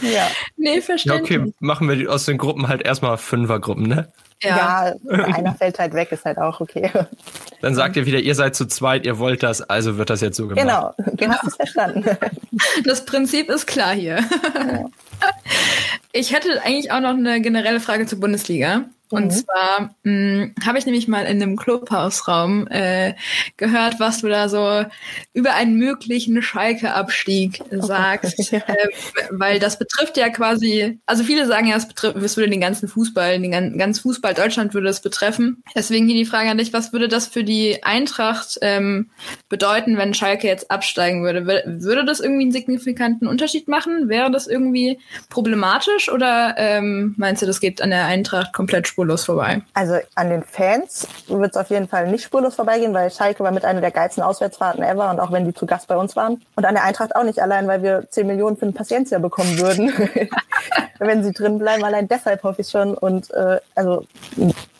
[0.00, 0.28] ja.
[0.56, 1.30] Nee, verständlich.
[1.30, 4.12] Ja, okay, machen wir aus den Gruppen halt erstmal Fünfergruppen, ne?
[4.42, 4.88] Ja.
[4.88, 6.90] ja, einer fällt halt weg, ist halt auch okay.
[7.62, 10.36] Dann sagt ihr wieder, ihr seid zu zweit, ihr wollt das, also wird das jetzt
[10.36, 10.94] so gemacht.
[10.96, 12.04] Genau, du hast es verstanden.
[12.84, 14.16] Das Prinzip ist klar hier.
[14.16, 14.84] Ja.
[16.12, 18.84] Ich hätte eigentlich auch noch eine generelle Frage zur Bundesliga.
[19.10, 19.30] Und mhm.
[19.30, 23.14] zwar hm, habe ich nämlich mal in einem Clubhausraum äh,
[23.56, 24.84] gehört, was du da so
[25.34, 28.50] über einen möglichen Schalke-Abstieg oh sagst.
[28.50, 28.58] ja.
[28.58, 28.88] äh,
[29.30, 32.88] weil das betrifft ja quasi, also viele sagen ja, es betrifft, es würde den ganzen
[32.88, 35.62] Fußball, den ganzen Fußball Deutschland würde es betreffen.
[35.74, 39.10] Deswegen hier die Frage an dich, was würde das für die Eintracht ähm,
[39.50, 41.46] bedeuten, wenn Schalke jetzt absteigen würde?
[41.46, 44.08] Würde das irgendwie einen signifikanten Unterschied machen?
[44.08, 49.24] Wäre das irgendwie problematisch oder ähm, meinst du, das geht an der Eintracht komplett spurlos?
[49.24, 49.62] vorbei.
[49.74, 53.50] Also an den Fans wird es auf jeden Fall nicht spurlos vorbeigehen, weil Schalke war
[53.50, 56.42] mit einer der geilsten Auswärtsfahrten ever und auch wenn die zu Gast bei uns waren.
[56.56, 59.58] Und an der Eintracht auch nicht allein, weil wir 10 Millionen für den Paciencia bekommen
[59.58, 59.92] würden,
[60.98, 61.84] wenn sie drin bleiben.
[61.84, 62.94] Allein deshalb hoffe ich schon.
[62.94, 64.06] Und äh, also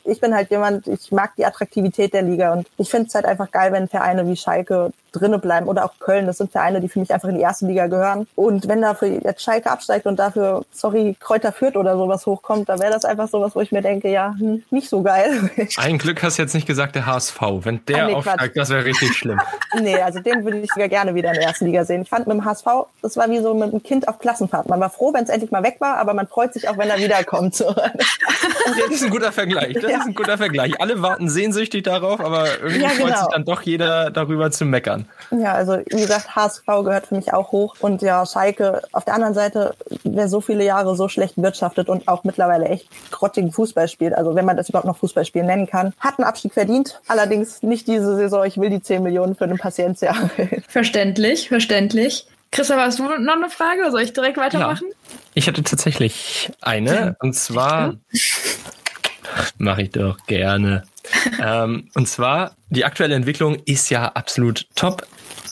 [0.04, 3.24] ich bin halt jemand, ich mag die Attraktivität der Liga und ich finde es halt
[3.24, 6.26] einfach geil, wenn Vereine wie Schalke drinnen bleiben oder auch Köln.
[6.26, 8.26] Das sind Vereine, die für mich einfach in die erste Liga gehören.
[8.34, 12.78] Und wenn dafür jetzt Schalke absteigt und dafür, sorry, Kräuter führt oder sowas hochkommt, da
[12.78, 15.50] wäre das einfach sowas, wo ich mir denke, ja, hm, nicht so geil.
[15.76, 17.40] Ein Glück hast du jetzt nicht gesagt, der HSV.
[17.62, 18.56] Wenn der ah, nee, aufsteigt, Quatsch.
[18.56, 19.40] das wäre richtig schlimm.
[19.80, 22.02] nee, also den würde ich sogar gerne wieder in der ersten Liga sehen.
[22.02, 22.66] Ich fand mit dem HSV,
[23.02, 24.68] das war wie so mit einem Kind auf Klassenfahrt.
[24.68, 26.90] Man war froh, wenn es endlich mal weg war, aber man freut sich auch, wenn
[26.90, 27.54] er wiederkommt.
[27.54, 27.72] So.
[27.72, 29.74] das ist ein guter Vergleich.
[29.74, 29.98] Das ja.
[29.98, 30.80] ist ein guter Vergleich.
[30.80, 33.06] Alle warten sehnsüchtig darauf, aber irgendwie ja, genau.
[33.06, 35.03] freut sich dann doch jeder darüber zu meckern.
[35.30, 37.76] Ja, also wie gesagt, HSV gehört für mich auch hoch.
[37.80, 42.08] Und ja, Schalke auf der anderen Seite, wer so viele Jahre so schlecht wirtschaftet und
[42.08, 45.92] auch mittlerweile echt grottigen Fußball spielt, also wenn man das überhaupt noch Fußballspielen nennen kann,
[46.00, 47.00] hat einen Abstieg verdient.
[47.08, 48.44] Allerdings nicht diese Saison.
[48.44, 50.14] Ich will die 10 Millionen für den Paciencia.
[50.68, 52.26] Verständlich, verständlich.
[52.50, 53.90] Christoph, hast du noch eine Frage?
[53.90, 54.86] Soll ich direkt weitermachen?
[54.88, 57.16] Ja, ich hatte tatsächlich eine.
[57.18, 57.96] Und zwar
[59.58, 60.84] mache ich doch gerne.
[61.42, 65.06] ähm, und zwar, die aktuelle Entwicklung ist ja absolut top.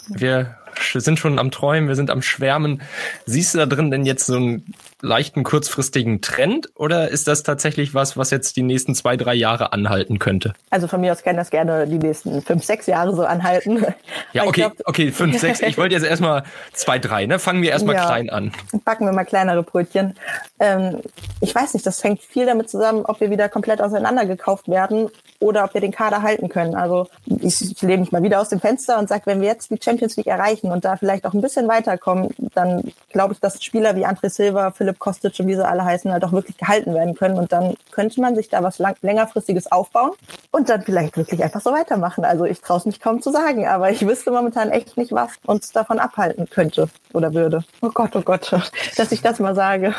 [0.08, 2.82] Wir sind schon am Träumen, wir sind am Schwärmen.
[3.26, 7.94] Siehst du da drin denn jetzt so einen leichten kurzfristigen Trend oder ist das tatsächlich
[7.94, 10.54] was, was jetzt die nächsten zwei, drei Jahre anhalten könnte?
[10.70, 13.84] Also von mir aus kann das gerne die nächsten fünf, sechs Jahre so anhalten.
[14.32, 15.60] Ja, okay, glaub, okay, fünf, sechs.
[15.60, 17.38] Ich wollte jetzt erstmal zwei, drei, ne?
[17.38, 18.52] Fangen wir erstmal ja, klein an.
[18.84, 20.14] Backen wir mal kleinere Brötchen.
[20.58, 21.00] Ähm,
[21.40, 25.10] ich weiß nicht, das hängt viel damit zusammen, ob wir wieder komplett auseinandergekauft werden
[25.42, 26.74] oder ob wir den Kader halten können.
[26.74, 29.78] Also ich lehne mich mal wieder aus dem Fenster und sage, wenn wir jetzt die
[29.82, 33.96] Champions League erreichen und da vielleicht auch ein bisschen weiterkommen, dann glaube ich, dass Spieler
[33.96, 37.14] wie André Silva, Philipp Kostic und wie sie alle heißen, halt auch wirklich gehalten werden
[37.14, 37.36] können.
[37.36, 40.12] Und dann könnte man sich da was lang längerfristiges aufbauen
[40.52, 42.24] und dann vielleicht wirklich einfach so weitermachen.
[42.24, 45.32] Also ich traue es mich kaum zu sagen, aber ich wüsste momentan echt nicht, was
[45.44, 47.64] uns davon abhalten könnte oder würde.
[47.80, 48.52] Oh Gott, oh Gott,
[48.96, 49.94] dass ich das mal sage.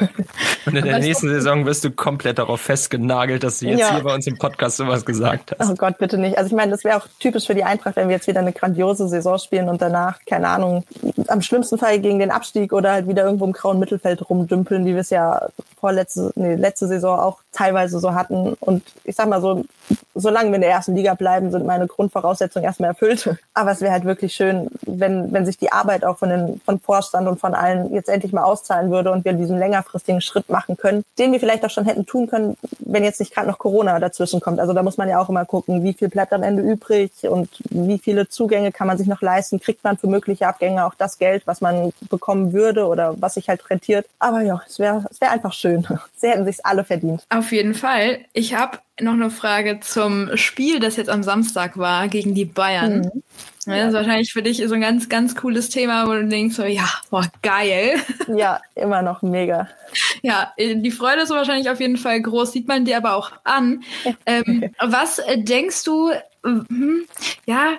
[0.66, 3.92] Und in der nächsten Saison wirst du komplett darauf festgenagelt, dass du jetzt ja.
[3.92, 5.70] hier bei uns im Podcast sowas gesagt gesagt hast.
[5.70, 6.38] Oh Gott, bitte nicht.
[6.38, 8.54] Also ich meine, das wäre auch typisch für die Eintracht, wenn wir jetzt wieder eine
[8.54, 10.84] grandiose Saison spielen und danach, keine Ahnung,
[11.28, 14.94] am schlimmsten Fall gegen den Abstieg oder halt wieder irgendwo im grauen Mittelfeld rumdümpeln, wie
[14.94, 15.48] wir es ja
[15.80, 18.54] vorletzte, nee, letzte Saison auch teilweise so hatten.
[18.60, 19.64] Und ich sag mal so,
[20.16, 23.30] solange wir in der ersten Liga bleiben, sind meine Grundvoraussetzungen erstmal erfüllt.
[23.54, 26.80] Aber es wäre halt wirklich schön, wenn, wenn sich die Arbeit auch von den, von
[26.80, 30.78] Vorstand und von allen jetzt endlich mal auszahlen würde und wir diesen längerfristigen Schritt machen
[30.78, 34.00] können, den wir vielleicht auch schon hätten tun können, wenn jetzt nicht gerade noch Corona
[34.00, 34.60] dazwischen kommt.
[34.60, 37.50] Also da muss man ja auch immer gucken, wie viel bleibt am Ende übrig und
[37.70, 41.18] wie viele Zugänge kann man sich noch leisten, kriegt man für mögliche Abgänge auch das
[41.18, 44.06] Geld, was man bekommen würde oder was sich halt rentiert.
[44.20, 45.88] Aber ja, es wäre es wäre einfach schön.
[46.18, 47.26] Sie hätten sich alle verdient.
[47.30, 48.20] Auf jeden Fall.
[48.34, 53.12] Ich habe noch eine Frage zum Spiel, das jetzt am Samstag war gegen die Bayern.
[53.14, 53.24] Mhm.
[53.66, 56.56] Ja, das ist wahrscheinlich für dich so ein ganz, ganz cooles Thema, wo du denkst
[56.56, 57.96] so, ja, boah, geil.
[58.36, 59.68] Ja, immer noch mega.
[60.22, 63.84] Ja, die Freude ist wahrscheinlich auf jeden Fall groß, sieht man dir aber auch an.
[64.26, 66.12] Ähm, was denkst du,
[66.44, 67.06] hm,
[67.46, 67.74] ja,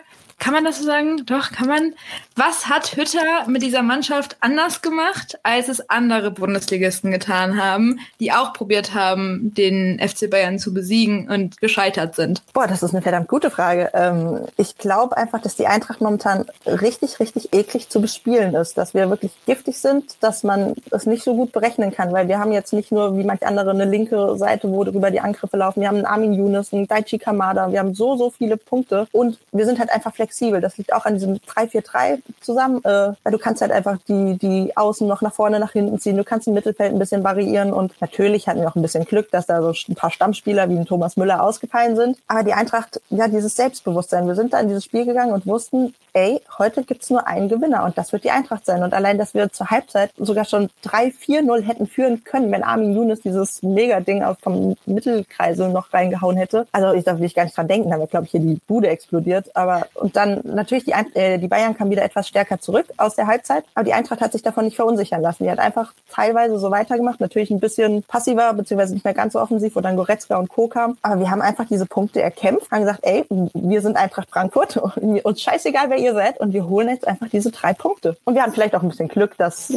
[0.45, 1.25] kann man das so sagen?
[1.25, 1.95] Doch, kann man.
[2.37, 8.31] Was hat Hütter mit dieser Mannschaft anders gemacht, als es andere Bundesligisten getan haben, die
[8.31, 12.43] auch probiert haben, den FC Bayern zu besiegen und gescheitert sind?
[12.53, 13.89] Boah, das ist eine verdammt gute Frage.
[13.95, 18.93] Ähm, ich glaube einfach, dass die Eintracht momentan richtig, richtig eklig zu bespielen ist, dass
[18.93, 22.53] wir wirklich giftig sind, dass man das nicht so gut berechnen kann, weil wir haben
[22.53, 25.81] jetzt nicht nur wie manche andere eine linke Seite, wo darüber die Angriffe laufen.
[25.81, 29.39] Wir haben einen Armin Younes, einen Daichi Kamada, wir haben so, so viele Punkte und
[29.51, 30.34] wir sind halt einfach flexibel.
[30.61, 34.77] Das liegt auch an diesem 3-4-3 zusammen, äh, weil du kannst halt einfach die, die
[34.77, 36.17] Außen noch nach vorne, nach hinten ziehen.
[36.17, 39.31] Du kannst im Mittelfeld ein bisschen variieren und natürlich hatten wir auch ein bisschen Glück,
[39.31, 42.19] dass da so ein paar Stammspieler wie ein Thomas Müller ausgefallen sind.
[42.27, 44.27] Aber die Eintracht, ja, dieses Selbstbewusstsein.
[44.27, 47.85] Wir sind da in dieses Spiel gegangen und wussten, ey, heute gibt's nur einen Gewinner
[47.85, 48.83] und das wird die Eintracht sein.
[48.83, 53.21] Und allein, dass wir zur Halbzeit sogar schon 3-4-0 hätten führen können, wenn Armin Younes
[53.21, 56.67] dieses Mega-Ding vom Mittelkreisel noch reingehauen hätte.
[56.73, 58.89] Also ich darf nicht gar nicht dran denken, da wäre, glaube ich, hier die Bude
[58.89, 59.55] explodiert.
[59.57, 63.27] Aber und dann natürlich die, äh, die Bayern kamen wieder etwas stärker zurück aus der
[63.27, 65.45] Halbzeit, aber die Eintracht hat sich davon nicht verunsichern lassen.
[65.45, 69.41] Die hat einfach teilweise so weitergemacht, natürlich ein bisschen passiver, beziehungsweise nicht mehr ganz so
[69.41, 70.69] offensiv, wo dann Goretzka und Co.
[70.69, 70.97] kamen.
[71.03, 75.25] Aber wir haben einfach diese Punkte erkämpft, haben gesagt, ey, wir sind Eintracht Frankfurt und
[75.25, 78.17] uns scheißegal, wer ihr seid und wir holen jetzt einfach diese drei Punkte.
[78.25, 79.73] Und wir haben vielleicht auch ein bisschen Glück, dass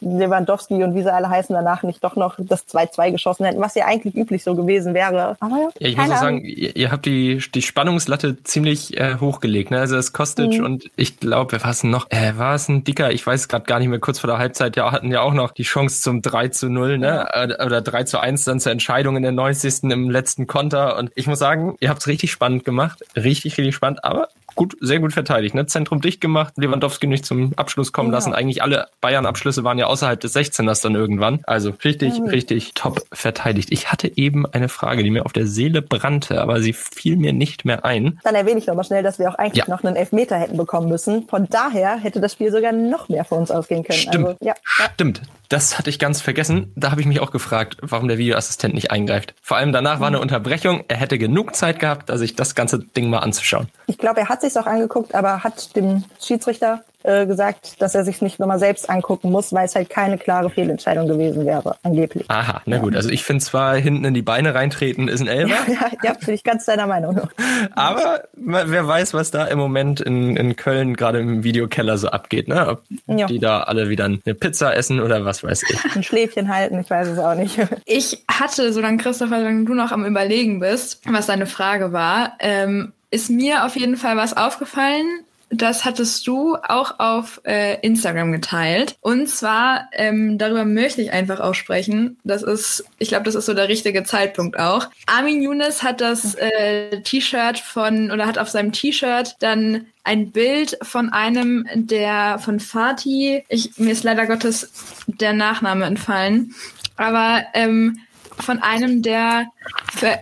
[0.00, 3.74] Lewandowski und wie sie alle heißen danach nicht doch noch das 2-2 geschossen hätten, was
[3.74, 5.36] ja eigentlich üblich so gewesen wäre.
[5.40, 9.70] Aber ja, ich muss auch sagen, ihr, ihr, habt die, die Spannungslatte ziemlich äh, hochgelegt.
[9.70, 9.79] Ne?
[9.80, 10.64] Also das Kostic mhm.
[10.64, 12.10] und ich glaube, wer war es noch?
[12.10, 13.10] Äh, war es ein Dicker?
[13.12, 13.98] Ich weiß gerade gar nicht mehr.
[13.98, 16.98] Kurz vor der Halbzeit ja hatten ja auch noch die Chance zum 3 zu 0,
[16.98, 17.28] ne?
[17.32, 19.84] Äh, oder 3 zu 1 dann zur Entscheidung in der 90.
[19.84, 20.98] im letzten Konter.
[20.98, 23.02] Und ich muss sagen, ihr habt es richtig spannend gemacht.
[23.16, 24.04] Richtig, richtig spannend.
[24.04, 25.54] Aber gut, sehr gut verteidigt.
[25.54, 25.66] Ne?
[25.66, 28.14] Zentrum dicht gemacht, Lewandowski nicht zum Abschluss kommen ja.
[28.14, 28.34] lassen.
[28.34, 31.40] Eigentlich alle Bayern-Abschlüsse waren ja außerhalb des 16ers dann irgendwann.
[31.44, 32.24] Also richtig, ja.
[32.24, 33.72] richtig top verteidigt.
[33.72, 37.32] Ich hatte eben eine Frage, die mir auf der Seele brannte, aber sie fiel mir
[37.32, 38.20] nicht mehr ein.
[38.24, 39.74] Dann erwähne ich nochmal schnell, dass wir auch eigentlich ja.
[39.74, 41.26] noch einen Elfmeter hätten bekommen müssen.
[41.28, 43.98] Von daher hätte das Spiel sogar noch mehr für uns ausgehen können.
[43.98, 44.26] Stimmt.
[44.26, 44.54] Also, ja.
[44.62, 45.22] Stimmt.
[45.50, 46.72] Das hatte ich ganz vergessen.
[46.76, 49.34] Da habe ich mich auch gefragt, warum der Videoassistent nicht eingreift.
[49.42, 50.22] Vor allem danach war eine mhm.
[50.22, 50.84] Unterbrechung.
[50.86, 53.68] Er hätte genug Zeit gehabt, sich das ganze Ding mal anzuschauen.
[53.88, 58.04] Ich glaube, er hat sich auch angeguckt, aber hat dem Schiedsrichter äh, gesagt, dass er
[58.04, 62.24] sich nicht nochmal selbst angucken muss, weil es halt keine klare Fehlentscheidung gewesen wäre, angeblich.
[62.28, 62.82] Aha, na ja.
[62.82, 62.96] gut.
[62.96, 65.54] Also ich finde zwar hinten in die Beine reintreten ist ein Elfer.
[65.68, 67.20] Ja, ja, ja bin ich ganz deiner Meinung.
[67.74, 72.48] Aber wer weiß, was da im Moment in, in Köln gerade im Videokeller so abgeht,
[72.48, 72.68] ne?
[72.68, 73.26] Ob ja.
[73.26, 75.96] die da alle wieder eine Pizza essen oder was weiß ich.
[75.96, 77.58] Ein Schläfchen halten, ich weiß es auch nicht.
[77.86, 82.92] Ich hatte, solange Christopher, solange du noch am Überlegen bist, was deine Frage war, ähm,
[83.10, 85.06] ist mir auf jeden Fall was aufgefallen,
[85.50, 88.96] das hattest du auch auf äh, Instagram geteilt.
[89.00, 92.18] Und zwar, ähm, darüber möchte ich einfach auch sprechen.
[92.22, 94.88] Das ist, ich glaube, das ist so der richtige Zeitpunkt auch.
[95.06, 100.78] Armin Younes hat das äh, T-Shirt von, oder hat auf seinem T-Shirt dann ein Bild
[100.82, 104.72] von einem, der von Fatih, ich, mir ist leider Gottes
[105.06, 106.54] der Nachname entfallen,
[106.96, 107.98] aber ähm,
[108.38, 109.46] von einem der,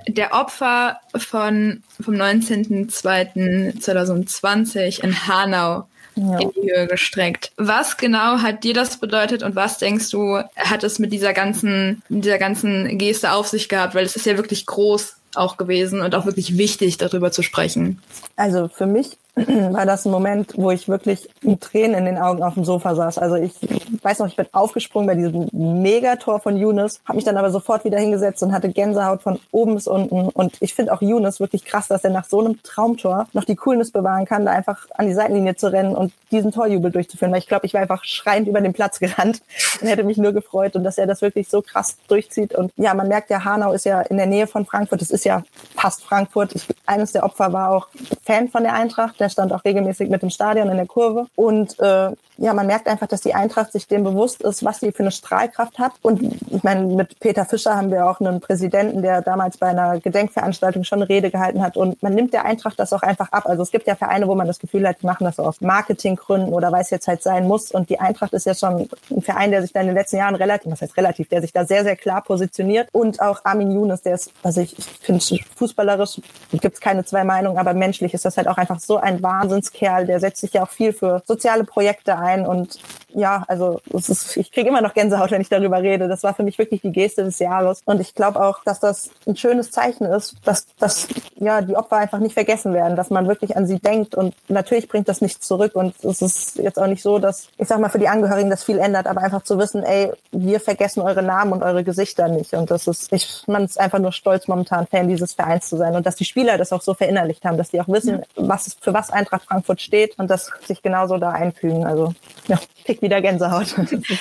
[0.07, 6.38] der Opfer von, vom 19.02.2020 in Hanau ja.
[6.38, 7.53] in die Höhe gestreckt.
[7.57, 12.03] Was genau hat dir das bedeutet und was denkst du, hat es mit dieser ganzen,
[12.09, 13.94] dieser ganzen Geste auf sich gehabt?
[13.94, 18.01] Weil es ist ja wirklich groß auch gewesen und auch wirklich wichtig, darüber zu sprechen.
[18.37, 19.18] Also für mich
[19.72, 22.94] war das ein Moment, wo ich wirklich mit Tränen in den Augen auf dem Sofa
[22.94, 23.18] saß.
[23.18, 23.55] Also ich
[24.03, 27.85] weiß noch, ich bin aufgesprungen bei diesem Megator von Younes, habe mich dann aber sofort
[27.85, 30.29] wieder hingesetzt und hatte Gänsehaut von oben bis unten.
[30.29, 33.57] Und ich finde auch Younes wirklich krass, dass er nach so einem Traumtor noch die
[33.57, 37.33] Coolness bewahren kann, da einfach an die Seitenlinie zu rennen und diesen Torjubel durchzuführen.
[37.33, 39.42] Weil ich glaube, ich war einfach schreiend über den Platz gerannt
[39.81, 42.55] und hätte mich nur gefreut und dass er das wirklich so krass durchzieht.
[42.55, 45.03] Und ja, man merkt ja, Hanau ist ja in der Nähe von Frankfurt.
[45.03, 45.42] Es ist ja
[45.77, 46.55] fast Frankfurt.
[46.55, 47.88] Ich, eines der Opfer war auch
[48.29, 49.19] Fan von der Eintracht.
[49.21, 51.29] Der stand auch regelmäßig mit dem Stadion in der Kurve.
[51.35, 54.93] Und äh, ja, man merkt einfach, dass die Eintracht sich dem bewusst ist, was sie
[54.93, 55.93] für eine Strahlkraft hat.
[56.03, 59.99] Und ich meine, mit Peter Fischer haben wir auch einen Präsidenten, der damals bei einer
[59.99, 61.79] Gedenkveranstaltung schon eine Rede gehalten hat.
[61.79, 63.47] Und man nimmt der Eintracht das auch einfach ab.
[63.47, 65.62] Also es gibt ja Vereine, wo man das Gefühl hat, die machen das so aus
[65.62, 67.73] Marketinggründen oder weil es jetzt halt sein muss.
[67.73, 70.35] Und die Eintracht ist ja schon ein Verein, der sich da in den letzten Jahren
[70.35, 72.91] relativ, was heißt relativ, der sich da sehr, sehr klar positioniert.
[72.93, 75.25] Und auch Armin Younes, der ist, also ich, ich finde
[75.57, 76.21] fußballerisch
[76.53, 80.07] gibt es keine zwei Meinungen, aber menschlich ist das halt auch einfach so ein Wahnsinnskerl,
[80.07, 82.79] der setzt sich ja auch viel für soziale Projekte ein und
[83.15, 86.09] ja, also ist, ich kriege immer noch Gänsehaut, wenn ich darüber rede.
[86.09, 87.81] Das war für mich wirklich die Geste des Jahres.
[87.85, 91.97] Und ich glaube auch, dass das ein schönes Zeichen ist, dass, dass ja die Opfer
[91.97, 94.14] einfach nicht vergessen werden, dass man wirklich an sie denkt.
[94.14, 95.75] Und natürlich bringt das nichts zurück.
[95.75, 98.62] Und es ist jetzt auch nicht so, dass, ich sag mal, für die Angehörigen das
[98.62, 102.53] viel ändert, aber einfach zu wissen, ey, wir vergessen eure Namen und eure Gesichter nicht.
[102.53, 105.97] Und das ist, ich, man ist einfach nur stolz, momentan Fan dieses Vereins zu sein.
[105.97, 108.95] Und dass die Spieler das auch so verinnerlicht haben, dass die auch wissen, was für
[108.95, 111.87] was Eintracht Frankfurt steht und das sich genauso da einfügen.
[111.87, 112.15] Also
[112.47, 113.75] ja, krieg wieder Gänsehaut.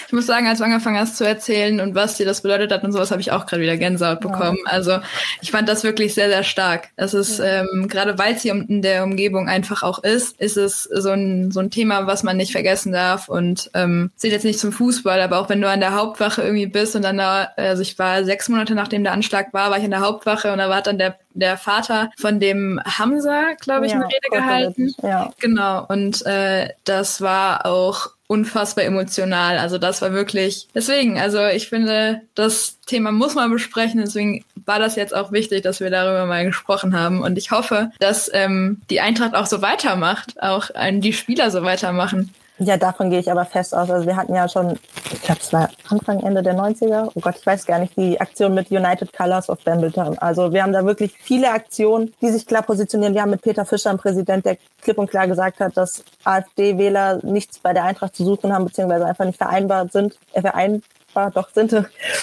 [0.07, 2.83] Ich muss sagen, als du angefangen hast zu erzählen und was dir das bedeutet hat
[2.83, 4.57] und sowas, habe ich auch gerade wieder Gänsehaut bekommen.
[4.65, 4.71] Ja.
[4.71, 4.99] Also
[5.41, 6.89] ich fand das wirklich sehr, sehr stark.
[6.95, 10.83] Es ist, ähm, gerade weil es hier in der Umgebung einfach auch ist, ist es
[10.83, 13.29] so ein, so ein Thema, was man nicht vergessen darf.
[13.29, 16.67] Und ähm, zählt jetzt nicht zum Fußball, aber auch wenn du an der Hauptwache irgendwie
[16.67, 19.83] bist und dann da, also ich war sechs Monate nachdem der Anschlag war, war ich
[19.83, 23.91] in der Hauptwache und da war dann der der Vater von dem Hamza, glaube ich,
[23.91, 24.93] ja, eine Rede gehalten.
[25.01, 25.31] Ja.
[25.39, 25.85] Genau.
[25.87, 29.57] Und äh, das war auch unfassbar emotional.
[29.57, 34.01] Also das war wirklich, deswegen, also ich finde, das Thema muss man besprechen.
[34.01, 37.21] Deswegen war das jetzt auch wichtig, dass wir darüber mal gesprochen haben.
[37.21, 41.63] Und ich hoffe, dass ähm, die Eintracht auch so weitermacht, auch äh, die Spieler so
[41.63, 42.33] weitermachen.
[42.59, 43.89] Ja, davon gehe ich aber fest aus.
[43.91, 44.79] Also wir hatten ja schon,
[45.11, 48.19] ich glaube, es war Anfang, Ende der 90er, oh Gott, ich weiß gar nicht, die
[48.19, 50.17] Aktion mit United Colors of Bambleton.
[50.17, 53.13] Also wir haben da wirklich viele Aktionen, die sich klar positionieren.
[53.13, 57.19] Wir haben mit Peter Fischer einen Präsident, der klipp und klar gesagt hat, dass AfD-Wähler
[57.23, 60.41] nichts bei der Eintracht zu suchen haben, beziehungsweise einfach nicht vereinbart sind, äh,
[61.17, 61.75] war, doch sind.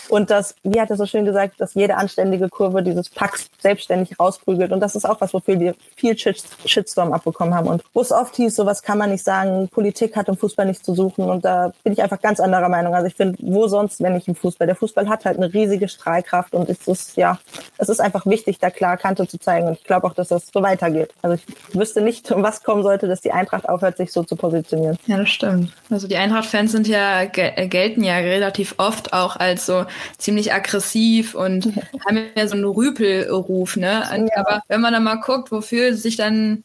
[0.09, 4.19] Und das, wie hat er so schön gesagt, dass jede anständige Kurve dieses Packs selbstständig
[4.19, 4.73] rausprügelt.
[4.73, 7.69] Und das ist auch was, wofür wir viel Shitstorm abbekommen haben.
[7.69, 10.85] Und wo es oft hieß, sowas kann man nicht sagen, Politik hat im Fußball nichts
[10.85, 11.25] zu suchen.
[11.29, 12.95] Und da bin ich einfach ganz anderer Meinung.
[12.95, 14.67] Also ich finde, wo sonst, wenn nicht im Fußball?
[14.67, 17.39] Der Fußball hat halt eine riesige Strahlkraft und es ist, ja,
[17.79, 19.67] es ist einfach wichtig, da klar Kante zu zeigen.
[19.67, 21.13] Und ich glaube auch, dass das so weitergeht.
[21.23, 24.37] Also ich wüsste nicht, um was kommen sollte, dass die Eintracht aufhört, sich so zu
[24.37, 24.97] positionieren.
[25.07, 25.73] Ja, das stimmt.
[25.91, 29.87] Also die Eintracht-Fans sind ja, gelten ja relativ oft auch als so
[30.19, 31.67] ziemlich aggressiv und
[32.07, 34.03] haben ja so einen Rüpelruf, ne?
[34.11, 34.37] Ja.
[34.37, 36.65] Aber wenn man dann mal guckt, wofür sich dann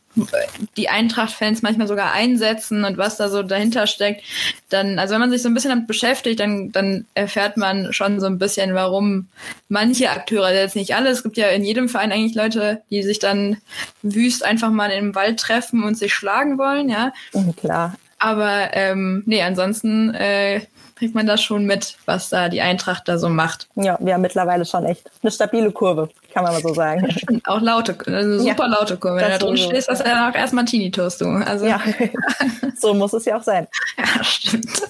[0.78, 4.24] die Eintracht-Fans manchmal sogar einsetzen und was da so dahinter steckt,
[4.70, 8.20] dann, also wenn man sich so ein bisschen damit beschäftigt, dann, dann erfährt man schon
[8.20, 9.28] so ein bisschen, warum
[9.68, 13.04] manche Akteure, also jetzt nicht alle, es gibt ja in jedem Verein eigentlich Leute, die
[13.04, 13.58] sich dann
[14.02, 17.14] wüst einfach mal im Wald treffen und sich schlagen wollen, ja.
[17.58, 17.96] Klar.
[18.18, 20.62] Aber ähm, nee, ansonsten äh,
[21.00, 23.70] kriegt man das schon mit, was da die Eintracht da so macht.
[23.76, 27.08] Ja, wir haben mittlerweile schon echt eine stabile Kurve, kann man mal so sagen.
[27.46, 29.16] auch laute, eine super ja, laute Kurve.
[29.16, 31.28] Wenn du da drin stehst, das ist ja auch erstmal Tinnitus, du.
[31.28, 31.66] Also.
[31.66, 31.82] Ja,
[32.78, 33.68] so muss es ja auch sein.
[33.98, 34.82] Ja, stimmt.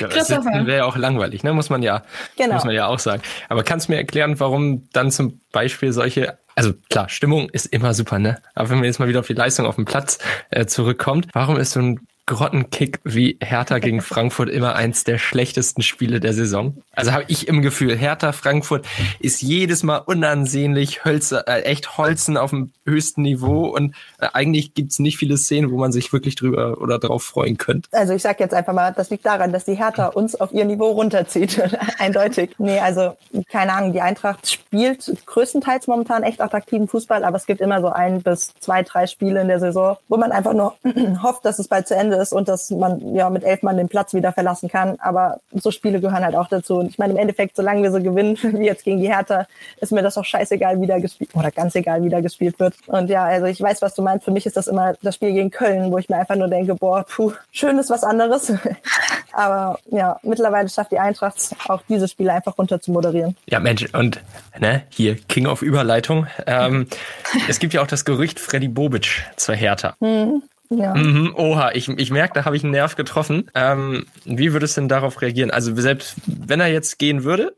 [0.00, 1.52] Ja, das wäre ja auch langweilig, ne?
[1.52, 2.02] Muss man ja,
[2.36, 2.54] genau.
[2.54, 3.20] muss man ja auch sagen.
[3.48, 7.92] Aber kannst du mir erklären, warum dann zum Beispiel solche also klar, Stimmung ist immer
[7.92, 8.38] super, ne?
[8.54, 10.18] Aber wenn wir jetzt mal wieder auf die Leistung auf dem Platz
[10.48, 15.82] äh, zurückkommt, warum ist so ein Grottenkick wie Hertha gegen Frankfurt immer eins der schlechtesten
[15.82, 16.76] Spiele der Saison.
[16.92, 18.84] Also habe ich im Gefühl, Hertha Frankfurt
[19.20, 24.74] ist jedes Mal unansehnlich, Hölzer, äh, echt Holzen auf dem höchsten Niveau und äh, eigentlich
[24.74, 27.88] gibt's nicht viele Szenen, wo man sich wirklich drüber oder drauf freuen könnte.
[27.92, 30.64] Also ich sag jetzt einfach mal, das liegt daran, dass die Hertha uns auf ihr
[30.64, 31.62] Niveau runterzieht.
[31.98, 32.56] Eindeutig.
[32.58, 33.16] Nee, also
[33.50, 37.88] keine Ahnung, die Eintracht spielt größtenteils momentan echt attraktiven Fußball, aber es gibt immer so
[37.88, 40.74] ein bis zwei, drei Spiele in der Saison, wo man einfach nur
[41.22, 43.88] hofft, dass es bald zu Ende ist und dass man ja mit elf Mann den
[43.88, 44.96] Platz wieder verlassen kann.
[45.00, 46.76] Aber so Spiele gehören halt auch dazu.
[46.76, 49.46] Und ich meine, im Endeffekt, solange wir so gewinnen, wie jetzt gegen die Hertha,
[49.80, 52.74] ist mir das auch scheißegal, wie da gespielt oder ganz egal, wie da gespielt wird.
[52.86, 54.24] Und ja, also ich weiß, was du meinst.
[54.24, 56.74] Für mich ist das immer das Spiel gegen Köln, wo ich mir einfach nur denke,
[56.74, 58.52] boah, puh, schön ist was anderes.
[59.32, 61.36] Aber ja, mittlerweile schafft die Eintracht
[61.68, 63.36] auch diese Spiele einfach runter zu moderieren.
[63.46, 64.20] Ja, Mensch, und
[64.58, 66.26] ne, hier King of Überleitung.
[66.46, 66.86] Ähm,
[67.48, 69.94] es gibt ja auch das Gerücht Freddy Bobic zur Hertha.
[70.00, 70.42] Hm.
[70.70, 70.94] Ja.
[70.94, 73.50] Mhm, oha, ich, ich merke, da habe ich einen Nerv getroffen.
[73.54, 75.50] Ähm, wie würdest du denn darauf reagieren?
[75.50, 77.54] Also selbst wenn er jetzt gehen würde,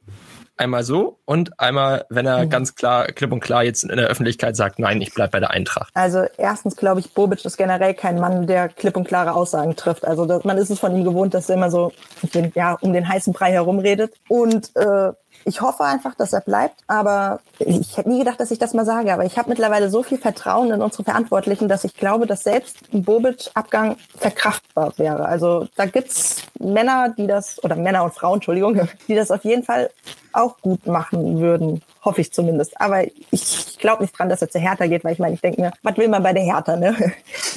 [0.58, 2.50] einmal so und einmal, wenn er mhm.
[2.50, 5.50] ganz klar, klipp und klar jetzt in der Öffentlichkeit sagt, nein, ich bleib bei der
[5.50, 5.90] Eintracht.
[5.94, 10.04] Also erstens glaube ich, Bobic ist generell kein Mann, der klipp und klare Aussagen trifft.
[10.04, 11.92] Also das, man ist es von ihm gewohnt, dass er immer so
[12.34, 14.14] den, ja, um den heißen Brei herumredet.
[14.28, 15.12] Und äh,
[15.48, 18.84] ich hoffe einfach, dass er bleibt, aber ich hätte nie gedacht, dass ich das mal
[18.84, 19.12] sage.
[19.12, 22.76] Aber ich habe mittlerweile so viel Vertrauen in unsere Verantwortlichen, dass ich glaube, dass selbst
[22.92, 25.24] ein Bobic-Abgang verkraftbar wäre.
[25.24, 29.62] Also da gibt's Männer, die das, oder Männer und Frauen, Entschuldigung, die das auf jeden
[29.62, 29.90] Fall
[30.32, 31.82] auch gut machen würden.
[32.04, 32.80] Hoffe ich zumindest.
[32.80, 35.60] Aber ich glaube nicht dran, dass er zu Hertha geht, weil ich meine, ich denke
[35.60, 36.94] mir, was will man bei der Hertha, ne?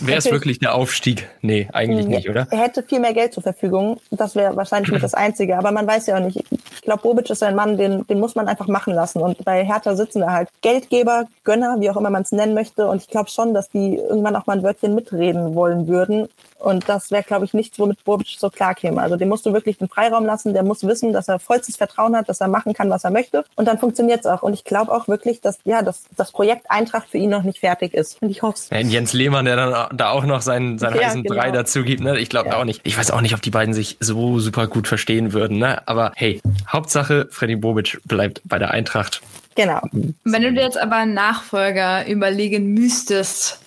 [0.02, 1.28] Wäre es wirklich der Aufstieg?
[1.42, 2.48] Nee, eigentlich nicht, oder?
[2.52, 4.00] Er hätte viel mehr Geld zur Verfügung.
[4.12, 5.58] Das wäre wahrscheinlich mit das Einzige.
[5.58, 6.38] Aber man weiß ja auch nicht.
[6.52, 9.22] Ich glaube, glaube, Bobic ist ein Mann, den, den muss man einfach machen lassen.
[9.22, 12.88] Und bei Hertha sitzen da halt Geldgeber, Gönner, wie auch immer man es nennen möchte.
[12.88, 16.28] Und ich glaube schon, dass die irgendwann auch mal ein Wörtchen mitreden wollen würden.
[16.62, 19.02] Und das wäre, glaube ich, nichts, womit Bobic so klar käme.
[19.02, 20.54] Also dem musst du wirklich den Freiraum lassen.
[20.54, 23.44] Der muss wissen, dass er vollstes Vertrauen hat, dass er machen kann, was er möchte.
[23.56, 24.44] Und dann funktioniert es auch.
[24.44, 27.60] Und ich glaube auch wirklich, dass ja, dass das Projekt Eintracht für ihn noch nicht
[27.60, 28.22] fertig ist.
[28.22, 31.24] Und ich hoffe ja, Jens Lehmann, der dann da auch noch seinen, seinen ja, heißen
[31.24, 31.36] genau.
[31.36, 32.02] Brei dazu gibt.
[32.02, 32.20] Ne?
[32.20, 32.58] Ich glaube ja.
[32.58, 32.82] auch nicht.
[32.84, 35.58] Ich weiß auch nicht, ob die beiden sich so super gut verstehen würden.
[35.58, 35.88] Ne?
[35.88, 39.22] Aber hey, Hauptsache, Freddy Bobic bleibt bei der Eintracht.
[39.56, 39.82] Genau.
[40.24, 43.60] Wenn du dir jetzt aber einen Nachfolger überlegen müsstest,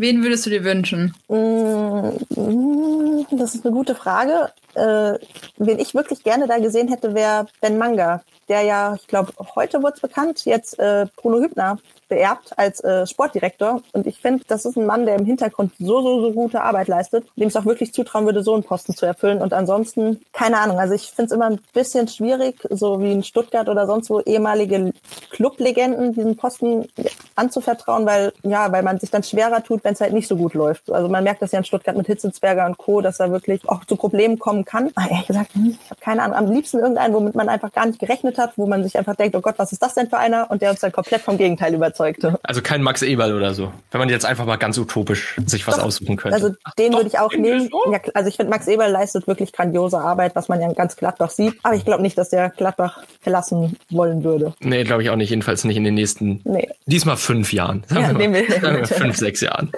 [0.00, 1.14] wen würdest du dir wünschen?
[1.28, 2.10] Mm,
[3.36, 4.50] das ist eine gute Frage.
[4.74, 5.18] Äh,
[5.58, 9.82] wen ich wirklich gerne da gesehen hätte, wäre Ben Manga, der ja, ich glaube, heute
[9.82, 13.82] wurde es bekannt, jetzt äh, Bruno Hübner beerbt als äh, Sportdirektor.
[13.92, 16.88] Und ich finde, das ist ein Mann, der im Hintergrund so, so, so gute Arbeit
[16.88, 19.40] leistet, dem es auch wirklich zutrauen würde, so einen Posten zu erfüllen.
[19.40, 23.22] Und ansonsten, keine Ahnung, also ich finde es immer ein bisschen schwierig, so wie in
[23.22, 24.92] Stuttgart oder sonst wo ehemalige
[25.30, 26.88] Clublegenden diesen Posten
[27.36, 30.54] anzuvertrauen, weil, ja, weil man sich dann schwerer tut, wenn es halt nicht so gut
[30.54, 30.90] läuft.
[30.90, 33.84] Also man merkt das ja in Stuttgart mit Hitzelsberger und Co., dass da wirklich auch
[33.84, 34.90] zu Problemen kommen kann.
[34.94, 36.36] Aber ehrlich gesagt, hm, ich habe keine Ahnung.
[36.36, 39.36] Am liebsten irgendeinen, womit man einfach gar nicht gerechnet hat, wo man sich einfach denkt,
[39.36, 40.50] oh Gott, was ist das denn für einer?
[40.50, 42.38] Und der uns dann komplett vom Gegenteil überzeugt überzeugte.
[42.42, 43.72] Also kein Max Eberl oder so.
[43.90, 45.84] Wenn man jetzt einfach mal ganz utopisch sich was Doch.
[45.84, 46.34] aussuchen könnte.
[46.34, 47.70] Also den würde ich auch nehmen.
[47.90, 51.30] Ja, also ich finde, Max Eberl leistet wirklich grandiose Arbeit, was man ja ganz Gladbach
[51.30, 51.54] sieht.
[51.62, 54.54] Aber ich glaube nicht, dass der Gladbach verlassen wollen würde.
[54.60, 55.30] Nee, glaube ich auch nicht.
[55.30, 56.68] Jedenfalls nicht in den nächsten, nee.
[56.86, 57.84] diesmal fünf Jahren.
[57.88, 59.72] Sagen ja, wir, mal, fünf, sechs Jahren.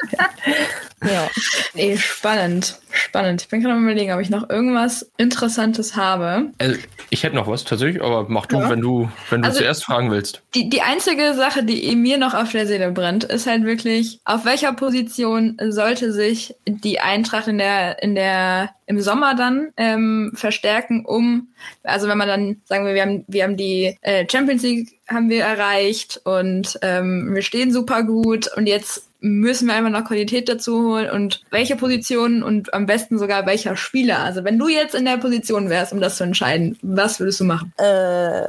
[1.02, 1.28] ja.
[1.74, 2.78] Nee, spannend.
[2.92, 3.42] Spannend.
[3.42, 6.50] Ich bin gerade am überlegen, ob ich noch irgendwas Interessantes habe.
[6.58, 6.78] Also,
[7.10, 8.70] ich hätte noch was tatsächlich, aber mach du, ja.
[8.70, 10.42] wenn du, wenn du also, zuerst fragen willst.
[10.54, 14.44] Die, die einzige Sache, die mir noch auf der Seele brennt, ist halt wirklich, auf
[14.44, 21.04] welcher Position sollte sich die Eintracht in der, in der, im Sommer dann ähm, verstärken,
[21.06, 21.48] um,
[21.82, 25.30] also wenn man dann, sagen wir, wir haben, wir haben die äh, Champions League haben
[25.30, 30.48] wir erreicht und ähm, wir stehen super gut und jetzt müssen wir einfach noch Qualität
[30.48, 34.18] dazu holen und welche Positionen und am besten sogar welcher Spieler.
[34.18, 37.44] Also wenn du jetzt in der Position wärst, um das zu entscheiden, was würdest du
[37.44, 37.72] machen?
[37.78, 38.42] Äh,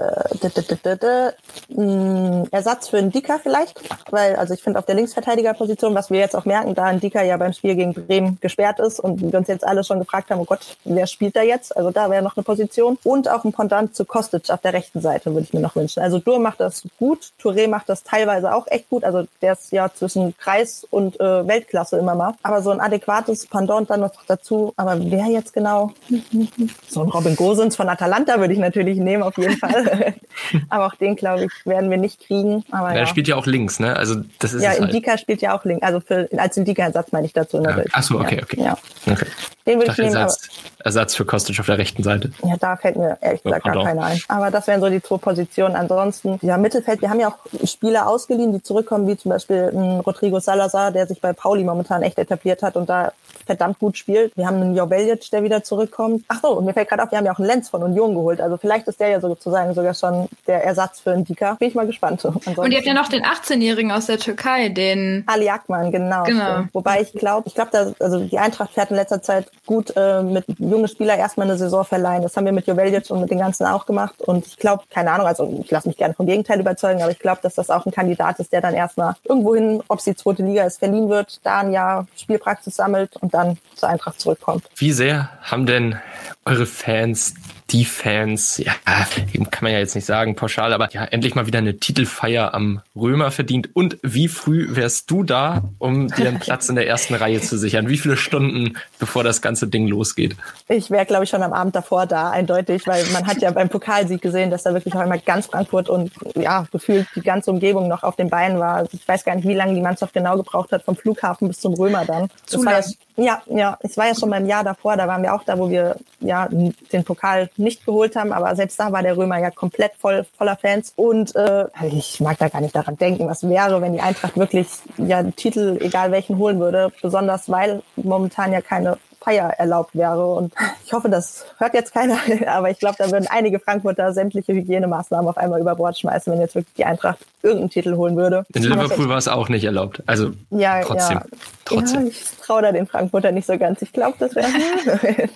[1.75, 3.79] hm, Ersatz für einen Dicker vielleicht,
[4.11, 7.21] weil also ich finde auf der Linksverteidigerposition, was wir jetzt auch merken, da ein Dicker
[7.21, 10.39] ja beim Spiel gegen Bremen gesperrt ist und wir uns jetzt alle schon gefragt haben,
[10.39, 11.77] oh Gott, wer spielt da jetzt?
[11.77, 15.01] Also da wäre noch eine Position und auch ein Pendant zu Kostic auf der rechten
[15.01, 16.01] Seite würde ich mir noch wünschen.
[16.01, 19.71] Also Dur macht das gut, Touré macht das teilweise auch echt gut, also der ist
[19.71, 22.33] ja zwischen Kreis Preis und äh, Weltklasse immer mal.
[22.43, 24.73] Aber so ein adäquates Pendant dann noch dazu.
[24.75, 25.91] Aber wer jetzt genau?
[26.87, 30.15] so ein Robin Gosens von Atalanta würde ich natürlich nehmen, auf jeden Fall.
[30.69, 32.63] aber auch den, glaube ich, werden wir nicht kriegen.
[32.71, 32.99] Aber ja, ja.
[33.01, 33.95] Er spielt ja auch links, ne?
[33.95, 34.81] Also das ist ja, halt.
[34.81, 35.83] Indika spielt ja auch links.
[35.83, 37.61] Also für, als Indika-Ersatz meine ich dazu.
[37.61, 37.77] Ja.
[37.91, 38.61] Ach so, okay, okay.
[38.61, 38.77] Ja.
[39.09, 39.27] okay.
[39.65, 40.15] Den würde ich nehmen.
[40.15, 40.49] Ersatz,
[40.83, 42.31] Ersatz für Kostic auf der rechten Seite.
[42.43, 44.21] Ja, da fällt mir ehrlich gesagt gar keiner ein.
[44.27, 45.75] Aber das wären so die zwei Positionen.
[45.75, 50.01] Ansonsten, ja, Mittelfeld, wir haben ja auch Spieler ausgeliehen, die zurückkommen, wie zum Beispiel ein
[50.01, 53.11] Rodrigo Salazar, der sich bei Pauli momentan echt etabliert hat und da
[53.45, 54.35] verdammt gut spielt.
[54.37, 56.23] Wir haben einen Joveljic, der wieder zurückkommt.
[56.27, 58.13] Ach so, und mir fällt gerade auf, wir haben ja auch einen Lenz von Union
[58.13, 58.39] geholt.
[58.39, 61.55] Also vielleicht ist der ja sozusagen sogar schon der Ersatz für einen Dika.
[61.55, 62.23] Bin ich mal gespannt.
[62.25, 66.23] Ansonsten und ihr habt ja noch den 18-Jährigen aus der Türkei, den Ali Akman, genau.
[66.23, 66.63] genau.
[66.71, 70.45] Wobei ich glaube, ich glaube, also die Eintracht fährt in letzter Zeit gut äh, mit
[70.59, 72.23] jungen Spielern erstmal eine Saison verleihen.
[72.23, 74.21] Das haben wir mit Joveljic und mit den ganzen auch gemacht.
[74.21, 77.19] Und ich glaube, keine Ahnung, also ich lasse mich gerne vom Gegenteil überzeugen, aber ich
[77.19, 80.15] glaube, dass das auch ein Kandidat ist, der dann erstmal irgendwohin, ob es die
[80.47, 84.69] Liga ist, verliehen wird, da ein Jahr Spielpraxis sammelt und dann zur Eintracht zurückkommt.
[84.75, 85.99] Wie sehr haben denn
[86.45, 87.33] eure Fans
[87.69, 91.59] die Fans, ja, kann man ja jetzt nicht sagen pauschal, aber ja, endlich mal wieder
[91.59, 93.69] eine Titelfeier am Römer verdient.
[93.73, 97.57] Und wie früh wärst du da, um dir einen Platz in der ersten Reihe zu
[97.57, 97.87] sichern?
[97.89, 100.35] Wie viele Stunden, bevor das ganze Ding losgeht?
[100.67, 103.69] Ich wäre, glaube ich, schon am Abend davor da, eindeutig, weil man hat ja beim
[103.69, 107.87] Pokalsieg gesehen, dass da wirklich auch einmal ganz Frankfurt und ja, gefühlt die ganze Umgebung
[107.87, 108.87] noch auf den Beinen war.
[108.91, 111.73] Ich weiß gar nicht, wie lange die Mannschaft genau gebraucht hat, vom Flughafen bis zum
[111.73, 112.27] Römer dann.
[112.49, 112.83] Das war
[113.15, 115.69] ja, ja, es war ja schon beim Jahr davor, da waren wir auch da, wo
[115.69, 119.93] wir ja den Pokal nicht geholt haben, aber selbst da war der Römer ja komplett
[119.99, 120.93] voll voller Fans.
[120.95, 124.67] Und äh, ich mag da gar nicht daran denken, was wäre, wenn die Eintracht wirklich
[124.97, 130.33] ja den Titel, egal welchen, holen würde, besonders weil momentan ja keine Feier erlaubt wäre.
[130.33, 130.53] Und
[130.85, 132.17] ich hoffe, das hört jetzt keiner,
[132.47, 136.39] aber ich glaube, da würden einige Frankfurter sämtliche Hygienemaßnahmen auf einmal über Bord schmeißen, wenn
[136.39, 138.45] jetzt wirklich die Eintracht irgendeinen Titel holen würde.
[138.53, 140.01] In Liverpool war es auch nicht erlaubt.
[140.05, 141.17] Also ja, trotzdem.
[141.17, 141.25] Ja.
[141.65, 142.01] trotzdem.
[142.03, 143.81] Ja, ich traue da den Frankfurter nicht so ganz.
[143.81, 144.47] Ich glaube, das wäre.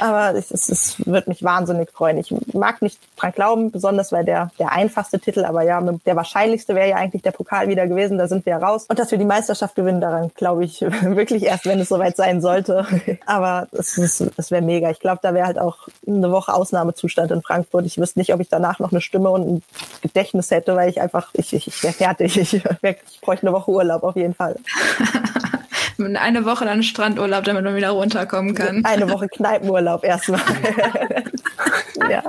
[0.00, 2.18] aber es, es, es, wird mich wahnsinnig freuen.
[2.18, 6.74] Ich mag nicht dran glauben, besonders weil der, der einfachste Titel, aber ja, der wahrscheinlichste
[6.74, 8.18] wäre ja eigentlich der Pokal wieder gewesen.
[8.18, 8.86] Da sind wir ja raus.
[8.88, 12.40] Und dass wir die Meisterschaft gewinnen, daran glaube ich wirklich erst, wenn es soweit sein
[12.40, 12.84] sollte.
[13.26, 14.90] Aber es, es wäre mega.
[14.90, 17.86] Ich glaube, da wäre halt auch eine Woche Ausnahmezustand in Frankfurt.
[17.86, 19.62] Ich wüsste nicht, ob ich danach noch eine Stimme und ein
[20.02, 22.36] Gedächtnis hätte, weil ich einfach, ich, ich, ich wäre fertig.
[22.36, 24.56] Ich, ich bräuchte eine Woche Urlaub auf jeden Fall.
[25.98, 28.84] Eine Woche dann Strandurlaub, damit man wieder runterkommen kann.
[28.84, 30.40] Eine Woche Kneipenurlaub erstmal.
[32.08, 32.22] ja.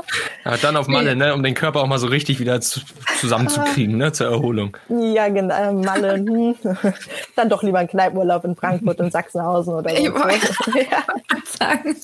[0.43, 0.57] ja.
[0.57, 2.81] Dann auf Malle, ne, um den Körper auch mal so richtig wieder zu,
[3.19, 4.75] zusammenzukriegen, ne, zur Erholung.
[4.89, 5.73] Ja, genau.
[5.73, 6.15] Malle.
[6.15, 6.55] Hm.
[7.35, 9.95] Dann doch lieber ein Kneipenurlaub in Frankfurt und Sachsenhausen oder so.
[9.97, 10.47] Ich wollte
[10.91, 11.03] ja.
[11.45, 11.95] sagen.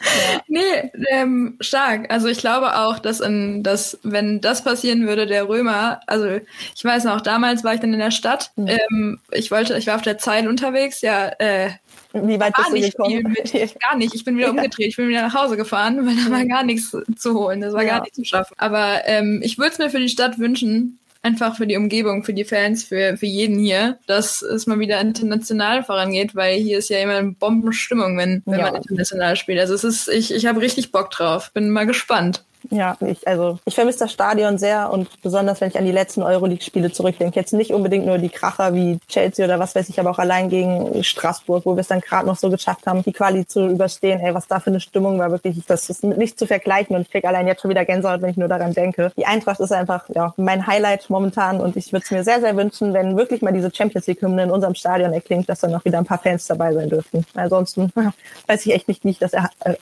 [0.00, 0.40] Ja.
[0.46, 2.10] Nee, ähm, stark.
[2.10, 6.38] Also ich glaube auch, dass, in, dass wenn das passieren würde, der Römer, also
[6.74, 8.52] ich weiß noch, damals war ich dann in der Stadt.
[8.56, 8.68] Mhm.
[8.68, 11.70] Ähm, ich wollte, ich war auf der Zeit unterwegs, ja, äh,
[12.12, 13.36] wie weit bist du gekommen?
[13.36, 14.14] Mit, gar nicht.
[14.14, 14.88] Ich bin wieder umgedreht.
[14.88, 17.60] Ich bin wieder nach Hause gefahren, weil da war gar nichts zu holen.
[17.60, 17.96] Das war ja.
[17.96, 18.54] gar nichts zu schaffen.
[18.56, 22.32] Aber ähm, ich würde es mir für die Stadt wünschen, einfach für die Umgebung, für
[22.32, 26.88] die Fans, für, für jeden hier, dass es mal wieder international vorangeht, weil hier ist
[26.88, 28.70] ja immer eine Bombenstimmung, wenn, wenn ja.
[28.70, 29.60] man international spielt.
[29.60, 31.50] Also es ist, ich, ich habe richtig Bock drauf.
[31.52, 32.44] Bin mal gespannt.
[32.70, 36.22] Ja, ich, also ich vermisse das Stadion sehr und besonders wenn ich an die letzten
[36.22, 37.38] Euroleague-Spiele zurückdenke.
[37.38, 40.48] Jetzt nicht unbedingt nur die Kracher wie Chelsea oder was weiß ich, aber auch allein
[40.48, 44.20] gegen Straßburg, wo wir es dann gerade noch so geschafft haben, die Quali zu überstehen.
[44.20, 47.10] Ey, was da für eine Stimmung war, wirklich, das ist nicht zu vergleichen und ich
[47.10, 49.12] krieg allein jetzt schon wieder Gänsehaut, wenn ich nur daran denke.
[49.16, 52.56] Die Eintracht ist einfach ja mein Highlight momentan und ich würde es mir sehr, sehr
[52.56, 55.98] wünschen, wenn wirklich mal diese Champions League-Hymne in unserem Stadion erklingt, dass dann noch wieder
[55.98, 57.24] ein paar Fans dabei sein dürften.
[57.34, 57.92] Ansonsten
[58.46, 59.32] weiß ich echt nicht, wie ich das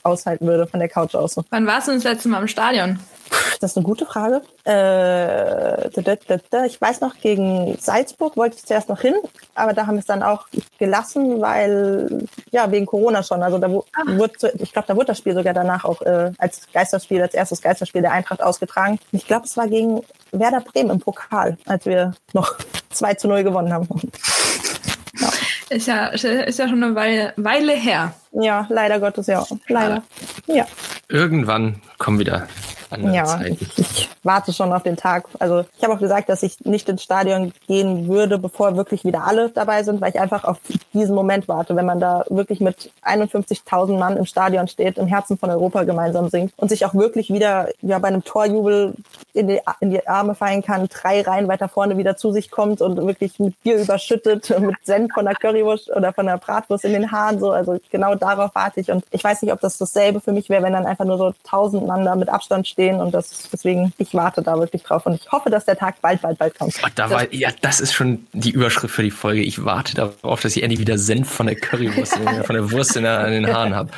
[0.03, 1.37] aushalten würde von der Couch aus.
[1.49, 2.66] Wann warst du das letzte Mal im Stadion?
[2.67, 2.99] Stadion?
[3.61, 4.41] Das ist eine gute Frage.
[4.65, 9.13] Äh, ich weiß noch, gegen Salzburg wollte ich zuerst noch hin,
[9.55, 10.47] aber da haben wir es dann auch
[10.77, 13.41] gelassen, weil, ja, wegen Corona schon.
[13.43, 17.21] Also da wurde, ich glaube, da wurde das Spiel sogar danach auch äh, als Geisterspiel,
[17.21, 18.99] als erstes Geisterspiel der Eintracht ausgetragen.
[19.13, 20.01] Ich glaube, es war gegen
[20.31, 22.57] Werder Bremen im Pokal, als wir noch
[22.89, 23.87] 2 zu 0 gewonnen haben.
[25.19, 25.29] Ja.
[25.69, 28.13] Ist ja, ist ja schon eine Weile, Weile her.
[28.31, 29.45] Ja, leider Gottes, ja.
[29.67, 30.01] Leider.
[30.45, 30.65] Ja.
[31.09, 32.49] Irgendwann kommen wieder
[32.91, 33.57] andere ja, Zeiten.
[33.59, 35.25] Ich, ich warte schon auf den Tag.
[35.39, 39.25] Also ich habe auch gesagt, dass ich nicht ins Stadion gehen würde, bevor wirklich wieder
[39.25, 40.57] alle dabei sind, weil ich einfach auf
[40.93, 45.37] diesen Moment warte, wenn man da wirklich mit 51.000 Mann im Stadion steht, im Herzen
[45.37, 48.93] von Europa gemeinsam singt und sich auch wirklich wieder ja bei einem Torjubel
[49.33, 52.81] in die, in die Arme fallen kann, drei Reihen weiter vorne wieder zu sich kommt
[52.81, 56.93] und wirklich mit Bier überschüttet, mit Senf von der Currywurst oder von der Bratwurst in
[56.93, 57.51] den Haaren so.
[57.51, 60.63] Also genau darauf warte ich und ich weiß nicht, ob das dasselbe für mich wäre,
[60.63, 64.13] wenn dann einfach nur so tausend Mann da mit Abstand stehen und das deswegen, ich
[64.13, 66.75] warte da wirklich drauf und ich hoffe, dass der Tag bald, bald, bald kommt.
[66.93, 69.41] Da war, ja, das ist schon die Überschrift für die Folge.
[69.41, 73.03] Ich warte darauf, dass ich endlich wieder Senf von der Currywurst, von der Wurst in,
[73.03, 73.89] der, in den Haaren habe.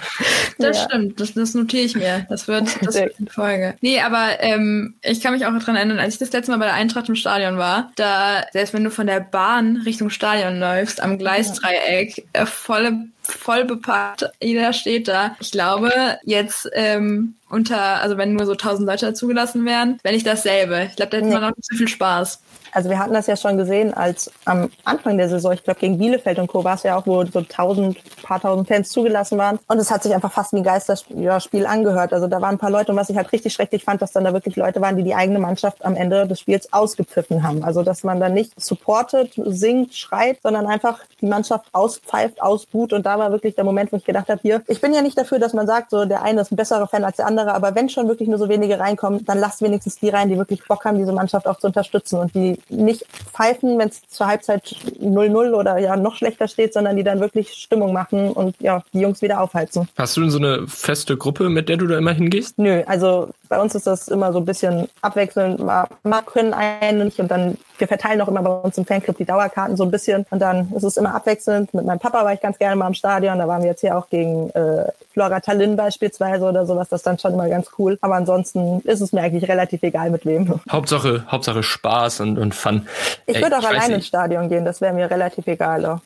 [0.59, 0.85] Das ja.
[0.85, 2.25] stimmt, das, das notiere ich mir.
[2.29, 3.75] Das wird, das wird eine Folge.
[3.81, 6.65] Nee, aber ähm, ich kann mich auch daran erinnern, als ich das letzte Mal bei
[6.65, 11.03] der Eintracht im Stadion war, da, selbst wenn du von der Bahn Richtung Stadion läufst,
[11.03, 14.29] am Gleisdreieck, äh, volle voll bepackt.
[14.41, 15.35] Jeder steht da.
[15.39, 15.91] Ich glaube,
[16.23, 20.87] jetzt ähm, unter, also wenn nur so 1000 Leute zugelassen wären, wenn ich dasselbe.
[20.89, 22.41] Ich glaube, da hätte man noch nicht so viel Spaß.
[22.71, 25.97] Also wir hatten das ja schon gesehen, als am Anfang der Saison, ich glaube gegen
[25.97, 26.63] Bielefeld und Co.
[26.63, 29.59] war es ja auch, wo so tausend, paar tausend Fans zugelassen waren.
[29.67, 32.13] Und es hat sich einfach fast wie ein Geisterspiel angehört.
[32.13, 34.23] Also da waren ein paar Leute und was ich halt richtig schrecklich fand, dass dann
[34.23, 37.63] da wirklich Leute waren, die die eigene Mannschaft am Ende des Spiels ausgepfiffen haben.
[37.63, 42.93] Also dass man dann nicht supportet, singt, schreit, sondern einfach die Mannschaft auspfeift, ausbuht.
[42.93, 45.17] Und da war wirklich der Moment, wo ich gedacht habe, hier, ich bin ja nicht
[45.17, 47.75] dafür, dass man sagt, so der eine ist ein besserer Fan als der andere, aber
[47.75, 50.85] wenn schon wirklich nur so wenige reinkommen, dann lasst wenigstens die rein, die wirklich Bock
[50.85, 55.53] haben, diese Mannschaft auch zu unterstützen und die nicht pfeifen, wenn es zur Halbzeit 0-0
[55.53, 59.21] oder ja noch schlechter steht, sondern die dann wirklich Stimmung machen und ja, die Jungs
[59.21, 59.87] wieder aufheizen.
[59.97, 62.57] Hast du denn so eine feste Gruppe, mit der du da immer hingehst?
[62.57, 65.59] Nö, also bei uns ist das immer so ein bisschen abwechselnd.
[65.59, 69.17] Mal, mal können einen nicht und dann, wir verteilen auch immer bei uns im Fanclub
[69.17, 71.73] die Dauerkarten so ein bisschen und dann ist es immer abwechselnd.
[71.73, 73.97] Mit meinem Papa war ich ganz gerne mal im Stadion, da waren wir jetzt hier
[73.97, 77.97] auch gegen äh, Flora Tallinn beispielsweise oder sowas, das ist dann schon immer ganz cool.
[78.01, 80.59] Aber ansonsten ist es mir eigentlich relativ egal mit wem.
[80.71, 82.87] Hauptsache, Hauptsache Spaß und, und Fun.
[83.25, 85.85] Ich würde auch allein ins Stadion gehen, das wäre mir relativ egal.
[85.85, 85.99] Auch.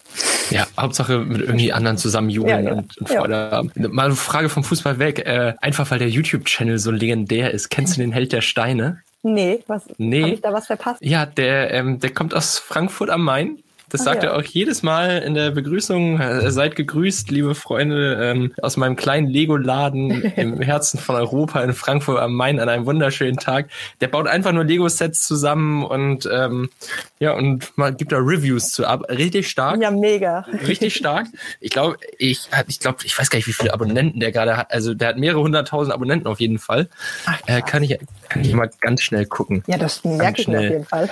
[0.50, 2.78] Ja, Hauptsache mit irgendwie anderen zusammen jubeln ja, ja.
[2.78, 3.52] und, und Freude ja.
[3.52, 3.72] haben.
[3.76, 5.20] Mal eine Frage vom Fußball weg.
[5.20, 7.70] Äh, einfach weil der YouTube-Channel so legendär ist.
[7.70, 9.02] Kennst du den Held der Steine?
[9.24, 9.84] Nee, was?
[9.98, 10.24] Nee.
[10.24, 11.02] Habe ich da was verpasst?
[11.02, 13.60] Ja, der, ähm, der kommt aus Frankfurt am Main
[13.94, 14.32] das Ach, sagt ja.
[14.32, 16.20] er auch jedes Mal in der Begrüßung.
[16.20, 21.74] Äh, seid gegrüßt, liebe Freunde, ähm, aus meinem kleinen Lego-Laden im Herzen von Europa in
[21.74, 23.70] Frankfurt am Main an einem wunderschönen Tag.
[24.02, 26.70] Der baut einfach nur Lego-Sets zusammen und ähm,
[27.20, 29.04] ja, und man gibt da Reviews zu ab.
[29.10, 29.80] Richtig stark.
[29.80, 30.40] Ja, mega.
[30.68, 31.28] Richtig stark.
[31.60, 34.74] Ich glaube, ich, ich glaube, ich weiß gar nicht, wie viele Abonnenten der gerade hat.
[34.74, 36.90] Also der hat mehrere hunderttausend Abonnenten auf jeden Fall.
[37.28, 39.64] Ach, äh, kann ich kann ich mal ganz schnell gucken.
[39.68, 41.08] Ja, das merke ich auf jeden Fall.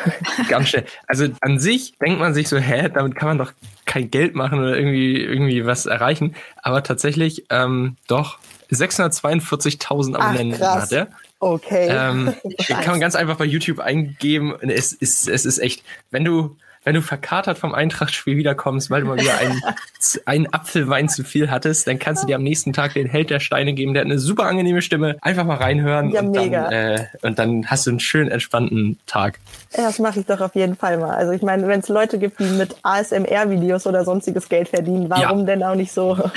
[0.50, 0.86] Ganz schnell.
[1.06, 3.54] Also an sich denkt man sich so, hey, hä, damit kann man doch
[3.86, 6.36] kein Geld machen oder irgendwie, irgendwie was erreichen.
[6.62, 8.40] Aber tatsächlich, ähm, doch,
[8.72, 11.08] 642.000 Abonnenten Ach, hat er.
[11.40, 11.88] Okay.
[11.90, 12.34] Ähm,
[12.68, 14.56] kann man ganz einfach bei YouTube eingeben.
[14.62, 19.08] Es ist, es ist echt, wenn du, wenn du verkatert vom Eintrachtspiel wiederkommst, weil du
[19.08, 19.62] mal wieder einen,
[20.26, 23.40] einen Apfelwein zu viel hattest, dann kannst du dir am nächsten Tag den Held der
[23.40, 23.94] Steine geben.
[23.94, 25.18] Der hat eine super angenehme Stimme.
[25.22, 26.64] Einfach mal reinhören Ja, und, mega.
[26.70, 29.40] dann, äh, und dann hast du einen schönen entspannten Tag.
[29.78, 31.12] Ja, das mache ich doch auf jeden Fall mal.
[31.16, 35.40] Also ich meine, wenn es Leute gibt, die mit ASMR-Videos oder sonstiges Geld verdienen, warum
[35.40, 35.46] Ja.
[35.46, 36.18] denn auch nicht so?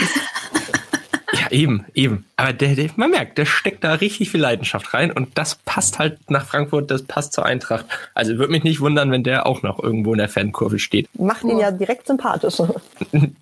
[1.54, 2.24] Eben, eben.
[2.36, 6.00] Aber der, der, man merkt, der steckt da richtig viel Leidenschaft rein und das passt
[6.00, 7.86] halt nach Frankfurt, das passt zur Eintracht.
[8.12, 11.08] Also würde mich nicht wundern, wenn der auch noch irgendwo in der Fankurve steht.
[11.16, 12.56] Macht ihn ja direkt sympathisch.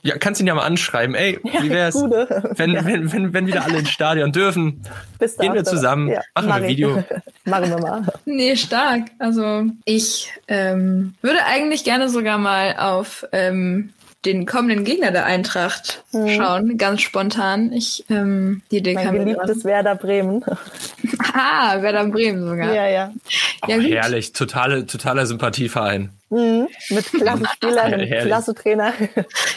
[0.02, 1.14] Ja, kannst ihn ja mal anschreiben.
[1.14, 2.84] Ey, wie wär's, wenn, Ja.
[2.84, 4.82] wenn, wenn, wenn wieder alle ins Stadion dürfen?
[5.18, 6.68] Bist du Gehen wir zusammen, Ja, machen mach wir ein.
[6.68, 7.04] Video.
[7.44, 8.02] machen wir mal.
[8.26, 9.04] Nee, stark.
[9.18, 13.90] Also ich ähm, würde eigentlich gerne sogar mal auf ähm,
[14.24, 17.72] den kommenden Gegner der Eintracht schauen, ganz spontan.
[17.72, 20.44] Ich, ähm, die Idee Mein kam mir geliebtes Werder Bremen.
[21.34, 22.74] Ah, Werder Bremen sogar.
[22.74, 23.12] Ja, ja.
[23.66, 23.90] Ja, Oh, gut.
[23.90, 26.10] herrlich, totale, totaler Sympathieverein.
[26.32, 26.68] Mhm.
[26.90, 28.24] Mit klasse Spielern, Herrlich.
[28.24, 28.92] klasse Trainer.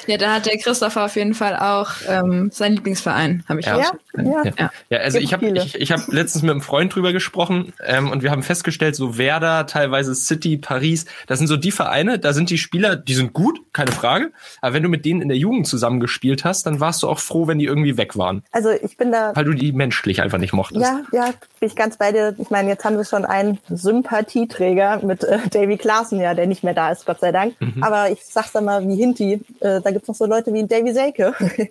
[0.07, 3.77] Ja, da hat der Christopher auf jeden Fall auch ähm, seinen Lieblingsverein, habe ich Ja.
[3.77, 4.51] Ja, ja.
[4.57, 7.73] Ja, ja also Gibt ich habe ich, ich hab letztens mit einem Freund drüber gesprochen
[7.85, 12.19] ähm, und wir haben festgestellt, so Werder, teilweise City, Paris, das sind so die Vereine,
[12.19, 15.29] da sind die Spieler, die sind gut, keine Frage, aber wenn du mit denen in
[15.29, 18.69] der Jugend zusammengespielt hast, dann warst du auch froh, wenn die irgendwie weg waren, Also
[18.71, 20.81] ich bin da weil du die menschlich einfach nicht mochtest.
[20.81, 21.25] Ja, ja,
[21.59, 22.35] bin ich ganz bei dir.
[22.37, 26.63] Ich meine, jetzt haben wir schon einen Sympathieträger mit äh, Davy Klaassen, ja, der nicht
[26.65, 27.55] mehr da ist, Gott sei Dank.
[27.61, 27.81] Mhm.
[27.81, 30.91] Aber ich sag's dann mal wie Hinti, äh, da gibt's noch so Leute wie Davy
[30.93, 31.33] Selke.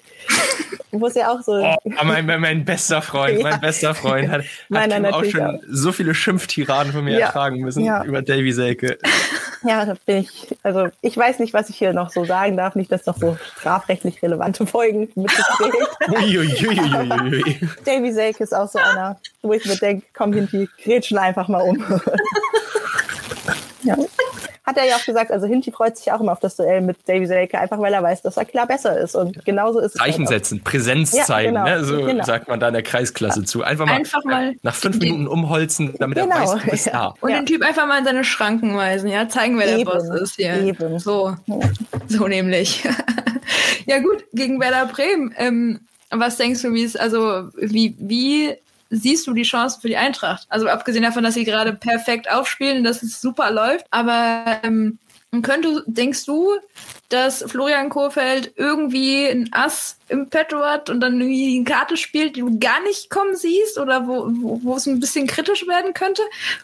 [0.96, 1.52] Wo es ja auch so.
[1.54, 3.50] Oh, mein, mein, mein bester Freund, Ja.
[3.50, 5.60] mein bester Freund hat, hat Meiner Kim auch schon auch.
[5.68, 7.26] so viele Schimpftiraden von mir Ja.
[7.26, 8.04] ertragen müssen Ja.
[8.04, 8.96] über Davy Selke.
[9.66, 12.74] Ja, da bin ich, also ich weiß nicht, was ich hier noch so sagen darf,
[12.76, 15.08] nicht, dass noch so strafrechtlich relevante Folgen.
[16.08, 17.56] Uiuiuiuiui.
[17.84, 21.62] Davy Selke ist auch so einer, wo ich mir denke, komm Hinti, grätschen einfach mal
[21.62, 21.84] um.
[23.84, 23.96] Ja.
[24.64, 26.96] Hat er ja auch gesagt, also Hinti freut sich auch immer auf das Duell mit
[27.06, 29.14] Davy Selke, einfach weil er weiß, dass er klar besser ist.
[29.14, 30.00] Und genauso ist es.
[30.00, 31.84] Zeichen halt setzen, Präsenz Ja, zeigen, genau, ne?
[31.84, 32.24] so genau.
[32.24, 33.62] sagt man da in der Kreisklasse zu.
[33.62, 36.92] Einfach mal, Einfach mal nach fünf Minuten umholzen, damit Genau, er weiß, du bist ja.
[36.92, 37.14] da.
[37.20, 37.36] Und Ja.
[37.36, 40.36] den Typ einfach mal in seine Schranken weisen, ja, zeigen, wer der Eben, Boss ist
[40.36, 40.54] hier.
[40.62, 40.98] eben.
[40.98, 41.36] So,
[42.08, 42.82] so nämlich.
[43.86, 45.34] ja gut, gegen Werder Bremen.
[45.36, 45.80] Ähm,
[46.10, 48.54] was denkst du, wie es, also wie, wie
[48.94, 50.46] siehst du die Chancen für die Eintracht?
[50.48, 54.98] Also abgesehen davon, dass sie gerade perfekt aufspielen, dass es super läuft, aber ähm,
[55.42, 56.52] könnte, denkst du,
[57.08, 62.36] dass Florian Kohfeldt irgendwie ein Ass im Petto hat und dann irgendwie eine Karte spielt,
[62.36, 65.94] die du gar nicht kommen siehst oder wo, wo, wo es ein bisschen kritisch werden
[65.94, 66.22] könnte?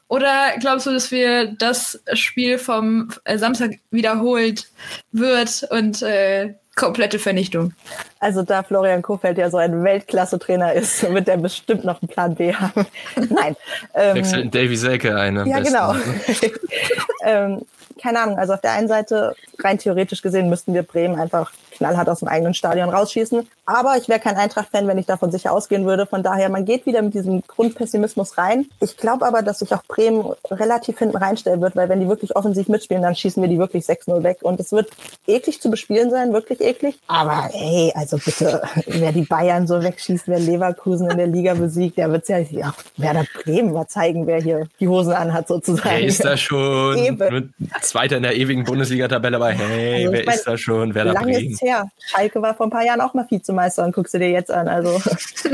[0.09, 4.69] Oder glaubst du, dass wir das Spiel vom äh, Samstag wiederholt
[5.13, 7.73] wird und äh, komplette Vernichtung?
[8.19, 12.35] Also da Florian Kofeld ja so ein Weltklasse-Trainer ist, wird er bestimmt noch einen Plan
[12.35, 12.87] B haben.
[13.17, 13.57] Nein.
[13.95, 15.37] Ähm, Wechselt Davy Selke ein.
[15.47, 15.65] Ja, besten.
[15.65, 15.95] genau.
[17.25, 17.63] ähm,
[18.01, 22.09] keine Ahnung, also auf der einen Seite, rein theoretisch gesehen, müssten wir Bremen einfach knallhart
[22.11, 23.49] aus dem eigenen Stadion rausschießen.
[23.65, 26.05] Aber ich wäre kein Eintracht-Fan, wenn ich davon sicher ausgehen würde.
[26.05, 28.67] Von daher, man geht wieder mit diesem Grundpessimismus rein.
[28.81, 32.37] Ich glaube aber, dass sich auch Bremen relativ hinten reinstellen wird, weil wenn die wirklich
[32.37, 34.39] offensiv mitspielen, dann schießen wir die wirklich 6-0 weg.
[34.43, 34.91] Und es wird
[35.27, 36.99] eklig zu bespielen sein, wirklich eklig.
[37.07, 41.97] Aber hey, also bitte, wer die Bayern so wegschießt, wer Leverkusen in der Liga besiegt,
[41.97, 45.89] der wird ja, ja Werder Bremen mal zeigen, wer hier die Hosen anhat sozusagen.
[45.89, 46.99] Wer ist da schon?
[46.99, 47.55] Eben.
[47.91, 50.95] Zweiter in der ewigen Bundesliga-Tabelle, aber hey, Also, wer mein, ist da schon?
[50.95, 51.51] Wer da Lange Bremen?
[51.53, 51.89] ist her.
[52.07, 54.69] Schalke war vor ein paar Jahren auch mal Vizemeister und guckst du dir jetzt an.
[54.69, 54.91] Also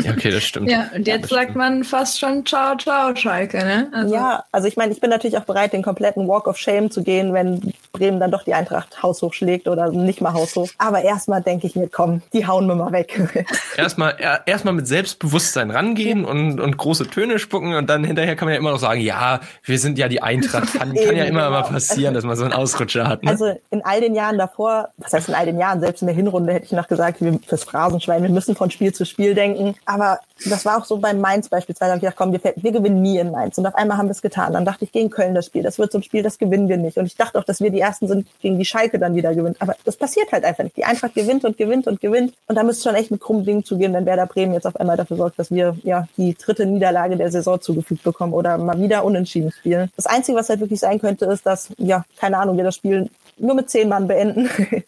[0.04, 0.70] Ja, okay, das stimmt.
[0.70, 1.56] Ja, und jetzt das sagt stimmt.
[1.56, 3.88] man fast schon Ciao, Ciao, Schalke, ne?
[3.92, 6.90] Also, ja, also ich meine, ich bin natürlich auch bereit, den kompletten Walk of Shame
[6.90, 10.68] zu gehen, wenn Bremen dann doch die Eintracht haushoch schlägt oder nicht mal haushoch.
[10.78, 13.46] Aber erstmal denke ich mir, komm, die hauen wir mal weg.
[13.76, 18.46] Erstmal er- erstmal mit Selbstbewusstsein rangehen und, und große Töne spucken und dann hinterher kann
[18.46, 20.72] man ja immer noch sagen, ja, wir sind ja die Eintracht.
[20.74, 21.72] Kann, kann ja immer mal genau.
[21.72, 23.22] passieren, dass man so einen Ausrutscher hat.
[23.22, 23.30] Ne?
[23.30, 26.16] Also in all den Jahren davor, was heißt in all den Jahren, selbst in der
[26.16, 29.74] Hinrunde hätte ich noch gesagt, wir fürs Phrasenschwein, wir müssen von Spiel zu Spiel denken.
[29.84, 33.00] Aber das war auch so beim Mainz beispielsweise, habe ich gedacht, komm, wir, wir gewinnen
[33.00, 33.56] nie in Mainz.
[33.56, 34.52] Und auf einmal haben wir es getan.
[34.52, 36.76] Dann dachte ich, gegen Köln das Spiel, das wird so ein Spiel, das gewinnen wir
[36.76, 36.98] nicht.
[36.98, 39.56] Und ich dachte auch, dass wir die Ersten sind, gegen die Schalke dann wieder gewinnt.
[39.60, 40.76] Aber das passiert halt einfach nicht.
[40.76, 42.34] Die Eintracht gewinnt und gewinnt und gewinnt.
[42.48, 44.96] Und da müsste schon echt mit krummen Dingen zugehen, wenn Werder Bremen jetzt auf einmal
[44.96, 49.04] dafür sorgt, dass wir ja die dritte Niederlage der Saison zugefügt bekommen oder mal wieder
[49.04, 49.90] unentschieden spielen.
[49.96, 53.08] Das Einzige, was halt wirklich sein könnte, ist, dass, ja, keine Ahnung, wir das Spiel
[53.38, 54.48] nur mit zehn Mann beenden.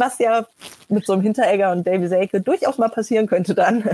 [0.00, 0.46] Was ja
[0.88, 3.84] mit so einem Hinteregger und Davy Selke durchaus mal passieren könnte dann.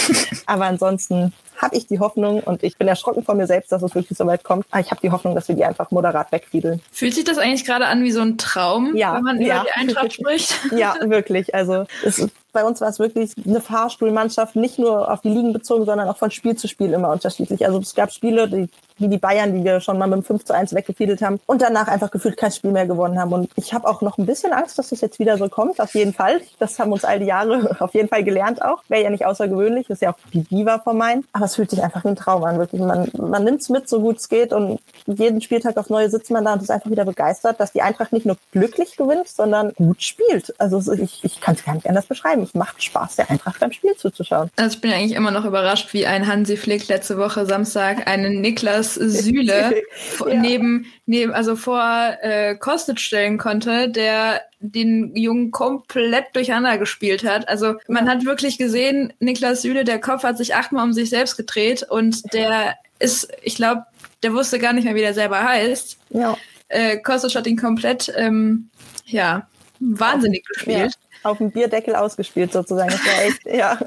[0.46, 3.94] Aber ansonsten habe ich die Hoffnung und ich bin erschrocken von mir selbst, dass es
[3.94, 4.66] wirklich so weit kommt.
[4.72, 6.82] Aber ich habe die Hoffnung, dass wir die einfach moderat wegfiedeln.
[6.90, 9.64] Fühlt sich das eigentlich gerade an wie so ein Traum, ja, wenn man über ja.
[9.64, 10.58] die Eintracht spricht?
[10.72, 11.54] Ja, wirklich.
[11.54, 15.86] Also es bei uns war es wirklich eine Fahrstuhlmannschaft, nicht nur auf die Ligen bezogen,
[15.86, 17.64] sondern auch von Spiel zu Spiel immer unterschiedlich.
[17.64, 20.44] Also es gab Spiele, die, wie die Bayern, die wir schon mal mit dem 5
[20.44, 23.32] zu 1 weggefiedelt haben und danach einfach gefühlt kein Spiel mehr gewonnen haben.
[23.32, 25.94] Und ich habe auch noch ein bisschen Angst, dass das jetzt wieder so kommt, auf
[25.94, 26.40] jeden Fall.
[26.58, 28.82] Das haben uns all die Jahre auf jeden Fall gelernt auch.
[28.88, 31.24] Wäre ja nicht außergewöhnlich, ist ja auch die Diva von meinen.
[31.32, 32.80] Aber es fühlt sich einfach wie ein Traum an, wirklich.
[32.80, 36.30] Man, man nimmt es mit, so gut es geht und jeden Spieltag auf neue sitzt
[36.30, 39.72] man da und ist einfach wieder begeistert, dass die Eintracht nicht nur glücklich gewinnt, sondern
[39.74, 40.58] gut spielt.
[40.58, 42.42] Also ich, ich kann es gar nicht anders beschreiben.
[42.42, 44.50] Es macht Spaß, der Eintracht beim Spiel zuzuschauen.
[44.56, 48.40] Also ich bin eigentlich immer noch überrascht, wie ein Hansi Flick letzte Woche Samstag einen
[48.40, 49.82] Niklas Süle
[50.26, 50.34] ja.
[50.34, 57.48] neben, neben, also vor äh, Kostic stellen konnte, der den Jungen komplett durcheinander gespielt hat.
[57.48, 61.36] Also man hat wirklich gesehen, Niklas Süle, der Kopf hat sich achtmal um sich selbst
[61.36, 63.84] gedreht und der ist, ich glaube,
[64.22, 65.98] der wusste gar nicht mehr, wie der selber heißt.
[66.10, 66.38] Ja.
[66.68, 68.70] Äh, Kostic hat ihn komplett, ähm,
[69.04, 69.46] ja,
[69.80, 70.94] wahnsinnig gespielt.
[71.22, 72.90] Auf dem Bierdeckel ausgespielt sozusagen.
[72.90, 73.78] Das war echt, ja,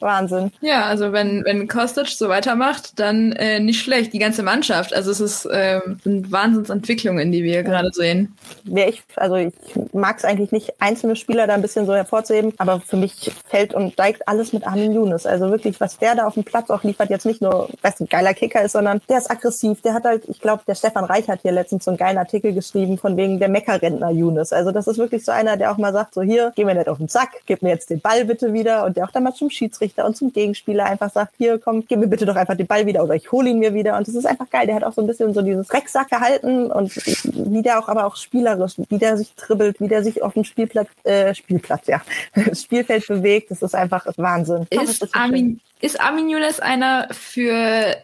[0.00, 0.52] Wahnsinn.
[0.60, 4.12] Ja, also wenn, wenn Kostic so weitermacht, dann äh, nicht schlecht.
[4.12, 4.94] Die ganze Mannschaft.
[4.94, 7.62] Also es ist, äh, sind Wahnsinnsentwicklungen, die wir ja.
[7.62, 8.34] gerade sehen.
[8.64, 9.52] Wer ich, also ich
[9.92, 13.74] mag es eigentlich nicht, einzelne Spieler da ein bisschen so hervorzuheben, aber für mich fällt
[13.74, 15.26] und steigt alles mit Armin Younes.
[15.26, 18.08] Also wirklich, was der da auf dem Platz auch liefert, jetzt nicht nur, was ein
[18.08, 19.82] geiler Kicker ist, sondern der ist aggressiv.
[19.82, 22.52] Der hat halt, ich glaube, der Stefan Reich hat hier letztens so einen geilen Artikel
[22.52, 24.52] geschrieben von wegen der Meckerrentner Younes.
[24.52, 26.88] Also das ist wirklich so einer, der auch mal sagt, so hier, geh mir nicht
[26.88, 29.32] auf den Sack, gib mir jetzt den Ball bitte wieder und der auch dann mal
[29.32, 32.66] zum Schiedsrichter und zum Gegenspieler einfach sagt, hier komm, gib mir bitte doch einfach den
[32.66, 34.66] Ball wieder oder ich hole ihn mir wieder und das ist einfach geil.
[34.66, 38.16] Der hat auch so ein bisschen so dieses Drecksackverhalten und wie der auch aber auch
[38.16, 42.02] spielerisch, wie der sich dribbelt, wie der sich auf dem Spielplatz, äh, Spielplatz, ja,
[42.52, 44.66] Spielfeld bewegt, das ist einfach Wahnsinn.
[44.68, 47.54] Ist, ist Armin, ist Armin Younes einer für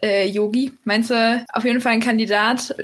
[0.01, 0.71] äh, Yogi?
[0.83, 2.75] Meinst du auf jeden Fall ein Kandidat,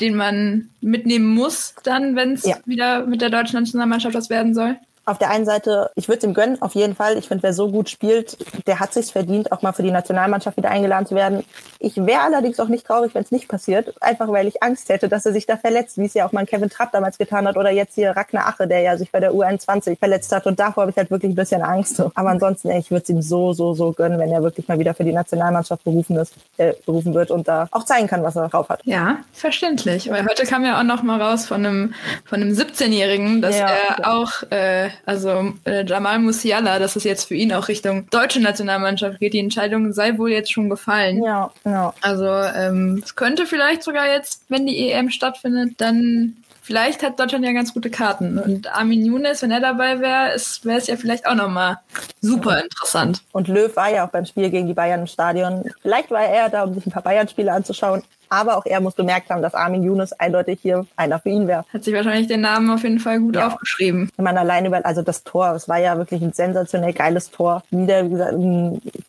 [0.00, 2.56] den man mitnehmen muss, dann, wenn es ja.
[2.64, 4.76] wieder mit der deutschen Nationalmannschaft was werden soll?
[5.10, 7.18] Auf der einen Seite, ich würde es ihm gönnen, auf jeden Fall.
[7.18, 8.36] Ich finde, wer so gut spielt,
[8.66, 11.44] der hat sich verdient, auch mal für die Nationalmannschaft wieder eingeladen zu werden.
[11.82, 15.08] Ich wäre allerdings auch nicht traurig, wenn es nicht passiert, einfach weil ich Angst hätte,
[15.08, 17.56] dass er sich da verletzt, wie es ja auch mal Kevin Trapp damals getan hat
[17.56, 20.82] oder jetzt hier Ragnar Ache, der ja sich bei der U21 verletzt hat und davor
[20.82, 22.00] habe ich halt wirklich ein bisschen Angst.
[22.14, 24.78] Aber ansonsten, ey, ich würde es ihm so, so, so gönnen, wenn er wirklich mal
[24.78, 28.36] wieder für die Nationalmannschaft berufen ist, äh, berufen wird und da auch zeigen kann, was
[28.36, 28.82] er drauf hat.
[28.84, 30.10] Ja, verständlich.
[30.10, 31.94] Weil heute kam ja auch noch mal raus von einem,
[32.26, 34.12] von einem 17-Jährigen, dass ja, er ja.
[34.12, 39.18] auch äh, also äh, Jamal Musiala, dass es jetzt für ihn auch Richtung deutsche Nationalmannschaft
[39.18, 39.32] geht.
[39.32, 41.22] Die Entscheidung sei wohl jetzt schon gefallen.
[41.22, 41.94] Ja, ja.
[42.00, 47.44] Also ähm, es könnte vielleicht sogar jetzt, wenn die EM stattfindet, dann vielleicht hat Deutschland
[47.44, 48.38] ja ganz gute Karten.
[48.38, 51.78] Und Armin Younes, wenn er dabei wäre, wäre es ja vielleicht auch nochmal
[52.20, 53.22] super interessant.
[53.32, 55.64] Und Löw war ja auch beim Spiel gegen die Bayern im Stadion.
[55.82, 58.02] Vielleicht war er da, um sich ein paar Bayern-Spiele anzuschauen.
[58.30, 61.64] Aber auch er muss bemerkt haben, dass Armin Younes eindeutig hier einer für ihn wäre.
[61.72, 63.48] Hat sich wahrscheinlich den Namen auf jeden Fall gut ja.
[63.48, 64.10] aufgeschrieben.
[64.16, 67.62] Wenn man allein über, also das Tor, es war ja wirklich ein sensationell geiles Tor.
[67.70, 68.34] Wieder, wie gesagt,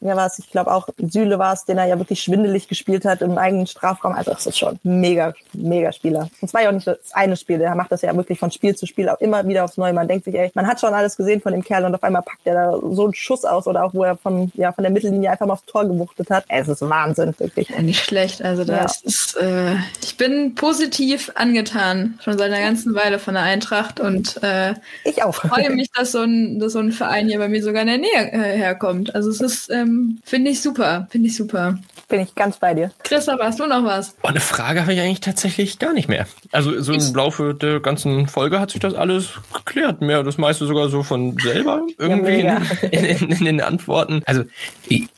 [0.01, 3.05] ja war es, ich glaube auch Süle war es, den er ja wirklich schwindelig gespielt
[3.05, 4.13] hat im eigenen Strafraum.
[4.13, 6.21] Also das ist schon mega, mega Spieler.
[6.21, 8.51] Und es war ja auch nicht das eine Spiel, er macht das ja wirklich von
[8.51, 9.93] Spiel zu Spiel auch immer wieder aufs Neue.
[9.93, 12.21] Man denkt sich, ey, man hat schon alles gesehen von dem Kerl und auf einmal
[12.21, 14.91] packt er da so einen Schuss aus oder auch wo er von, ja, von der
[14.91, 16.45] Mittellinie einfach mal aufs Tor gewuchtet hat.
[16.47, 17.69] Es ist Wahnsinn, wirklich.
[17.69, 18.41] Ja, nicht schlecht.
[18.41, 18.85] Also das ja.
[18.85, 24.41] ist, äh, ich bin positiv angetan, schon seit einer ganzen Weile von der Eintracht und
[24.43, 25.35] äh, ich auch.
[25.35, 27.97] freue mich, dass so, ein, dass so ein Verein hier bei mir sogar in der
[27.97, 29.15] Nähe äh, herkommt.
[29.15, 31.79] Also es ist, ähm, finde ich super, finde ich super.
[32.11, 32.91] Bin ich ganz bei dir.
[33.03, 34.15] Christoph, hast du noch was?
[34.21, 36.27] Oh, eine Frage habe ich eigentlich tatsächlich gar nicht mehr.
[36.51, 40.01] Also so im Laufe der ganzen Folge hat sich das alles geklärt.
[40.01, 44.23] Mehr das meiste sogar so von selber irgendwie ja, in, in, in, den Antworten.
[44.25, 44.43] Also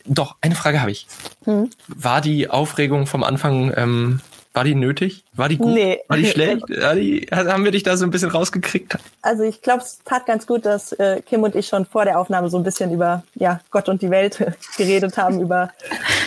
[0.05, 1.07] doch, eine Frage habe ich.
[1.45, 1.71] Hm?
[1.87, 4.21] War die Aufregung vom Anfang ähm,
[4.53, 5.25] war die nötig?
[5.33, 5.73] War die gut?
[5.73, 6.01] Nee.
[6.07, 6.61] War die schlecht?
[6.69, 8.97] War die, haben wir dich da so ein bisschen rausgekriegt?
[9.23, 12.19] Also ich glaube, es tat ganz gut, dass äh, Kim und ich schon vor der
[12.19, 14.37] Aufnahme so ein bisschen über ja, Gott und die Welt
[14.77, 15.71] geredet haben, über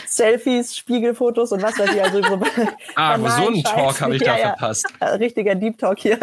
[0.09, 2.03] Selfies, Spiegelfotos und was weiß ich.
[2.03, 2.41] Also so
[2.97, 4.49] ah, aber so einen Talk habe ich ja, da ja.
[4.49, 4.87] verpasst.
[5.21, 6.19] Richtiger Deep Talk hier.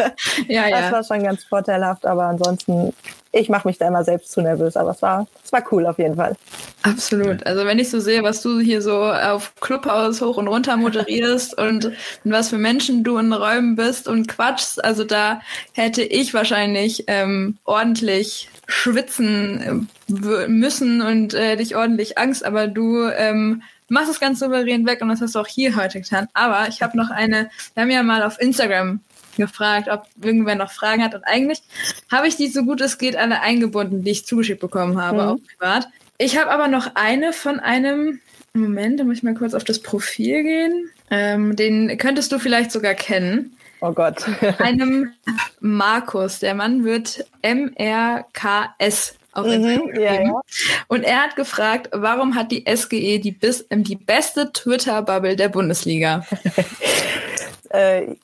[0.46, 0.92] Ja, das ja.
[0.92, 2.92] war schon ganz vorteilhaft, aber ansonsten
[3.34, 5.98] ich mache mich da immer selbst zu nervös, aber es war, es war cool auf
[5.98, 6.36] jeden Fall.
[6.82, 7.44] Absolut.
[7.46, 11.58] Also wenn ich so sehe, was du hier so auf Clubhaus hoch und runter moderierst
[11.58, 11.92] und
[12.24, 15.40] was für Menschen du in Räumen bist und quatschst, also da
[15.72, 23.08] hätte ich wahrscheinlich ähm, ordentlich schwitzen äh, müssen und äh, dich ordentlich Angst, aber du
[23.08, 26.28] ähm, machst es ganz souverän weg und das hast du auch hier heute getan.
[26.32, 29.00] Aber ich habe noch eine, wir haben ja mal auf Instagram
[29.36, 31.14] gefragt, ob irgendwer noch Fragen hat.
[31.14, 31.62] Und eigentlich
[32.10, 35.28] habe ich die so gut es geht alle eingebunden, die ich zugeschickt bekommen habe, mhm.
[35.28, 35.88] auch privat.
[36.18, 38.20] Ich habe aber noch eine von einem.
[38.56, 40.90] Moment, da muss ich mal kurz auf das Profil gehen.
[41.10, 43.56] Ähm, den könntest du vielleicht sogar kennen.
[43.80, 44.24] Oh Gott.
[44.58, 45.12] Einem
[45.58, 46.38] Markus.
[46.38, 50.40] Der Mann wird M-R-K-S auf Mhm, ja, ja.
[50.88, 55.48] Und er hat gefragt, warum hat die SGE die, bis, ähm, die beste Twitter-Bubble der
[55.48, 56.24] Bundesliga?
[57.70, 58.14] äh,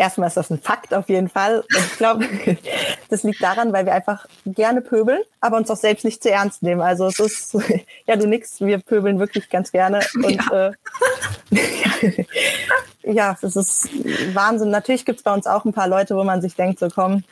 [0.00, 1.60] erstmal ist das ein Fakt auf jeden Fall.
[1.60, 2.26] Und ich glaube,
[3.10, 6.62] das liegt daran, weil wir einfach gerne pöbeln, aber uns auch selbst nicht zu ernst
[6.62, 6.80] nehmen.
[6.80, 7.56] Also es ist,
[8.06, 10.00] ja, du nix, wir pöbeln wirklich ganz gerne.
[10.14, 10.68] Und Ja.
[10.68, 10.72] Äh,
[13.02, 13.88] ja, das ist
[14.34, 14.70] Wahnsinn.
[14.70, 17.24] Natürlich gibt's bei uns auch ein paar Leute, wo man sich denkt, so komm,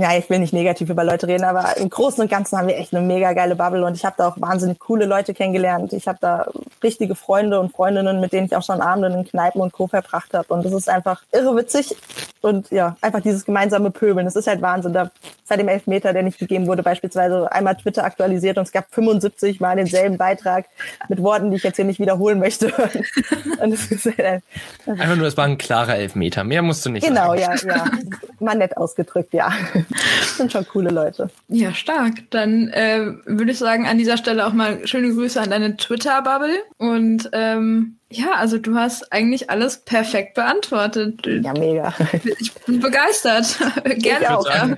[0.00, 2.78] ja, ich will nicht negativ über Leute reden, aber im Großen und Ganzen haben wir
[2.78, 5.92] echt eine mega geile Bubble und ich habe da auch wahnsinnig coole Leute kennengelernt.
[5.92, 6.46] Ich habe da
[6.82, 9.88] richtige Freunde und Freundinnen, mit denen ich auch schon Abende in Kneipen und Co.
[9.88, 10.54] verbracht habe.
[10.54, 11.94] Und das ist einfach irre witzig
[12.40, 14.24] und ja, einfach dieses gemeinsame Pöbeln.
[14.24, 14.94] Das ist halt Wahnsinn.
[14.94, 15.10] Da
[15.50, 19.60] seit dem Elfmeter, der nicht gegeben wurde, beispielsweise einmal Twitter aktualisiert und es gab 75
[19.60, 20.64] Mal denselben Beitrag
[21.08, 22.72] mit Worten, die ich jetzt hier nicht wiederholen möchte.
[23.60, 24.42] Und es ist halt,
[24.86, 26.44] Einfach nur, es war ein klarer Elfmeter.
[26.44, 27.58] Mehr musst du nicht genau, sagen.
[27.66, 27.90] ja, ja.
[28.38, 29.52] Mal nett ausgedrückt, ja.
[29.90, 31.30] Das sind schon coole Leute.
[31.48, 32.14] Ja, stark.
[32.30, 36.62] Dann äh, würde ich sagen, an dieser Stelle auch mal schöne Grüße an deine Twitter-Bubble.
[36.78, 41.20] Und ähm, ja, also du hast eigentlich alles perfekt beantwortet.
[41.26, 41.94] Ja, mega.
[42.40, 43.58] Ich bin begeistert.
[43.98, 44.46] Gerne auch.
[44.46, 44.50] auch.
[44.50, 44.76] Ja.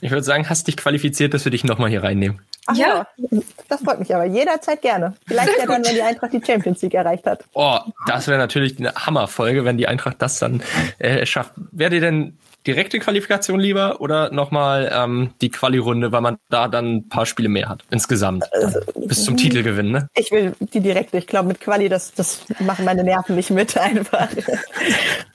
[0.00, 2.40] Ich würde sagen, hast dich qualifiziert, dass wir dich nochmal hier reinnehmen.
[2.66, 3.06] Ach Ja.
[3.16, 3.40] ja.
[3.68, 5.14] das freut mich aber jederzeit gerne.
[5.26, 7.44] Vielleicht ja dann, wenn die Eintracht die Champions League erreicht hat.
[7.54, 10.62] Oh, das wäre natürlich eine Hammerfolge, wenn die Eintracht das dann
[10.98, 11.52] äh, schafft.
[11.72, 12.36] Wäre dir denn
[12.66, 17.48] direkte Qualifikation lieber oder nochmal ähm, die Quali-Runde, weil man da dann ein paar Spiele
[17.48, 18.44] mehr hat insgesamt?
[18.94, 20.08] Bis zum Titelgewinn, ne?
[20.14, 21.18] Ich will die direkte.
[21.18, 24.28] Ich glaube, mit Quali, das, das machen meine Nerven nicht mit einfach.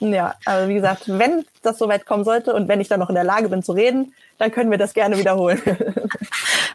[0.00, 3.14] ja, aber wie gesagt, wenn das soweit kommen sollte und wenn ich dann noch in
[3.14, 5.60] der Lage bin zu reden, dann können wir das gerne wiederholen.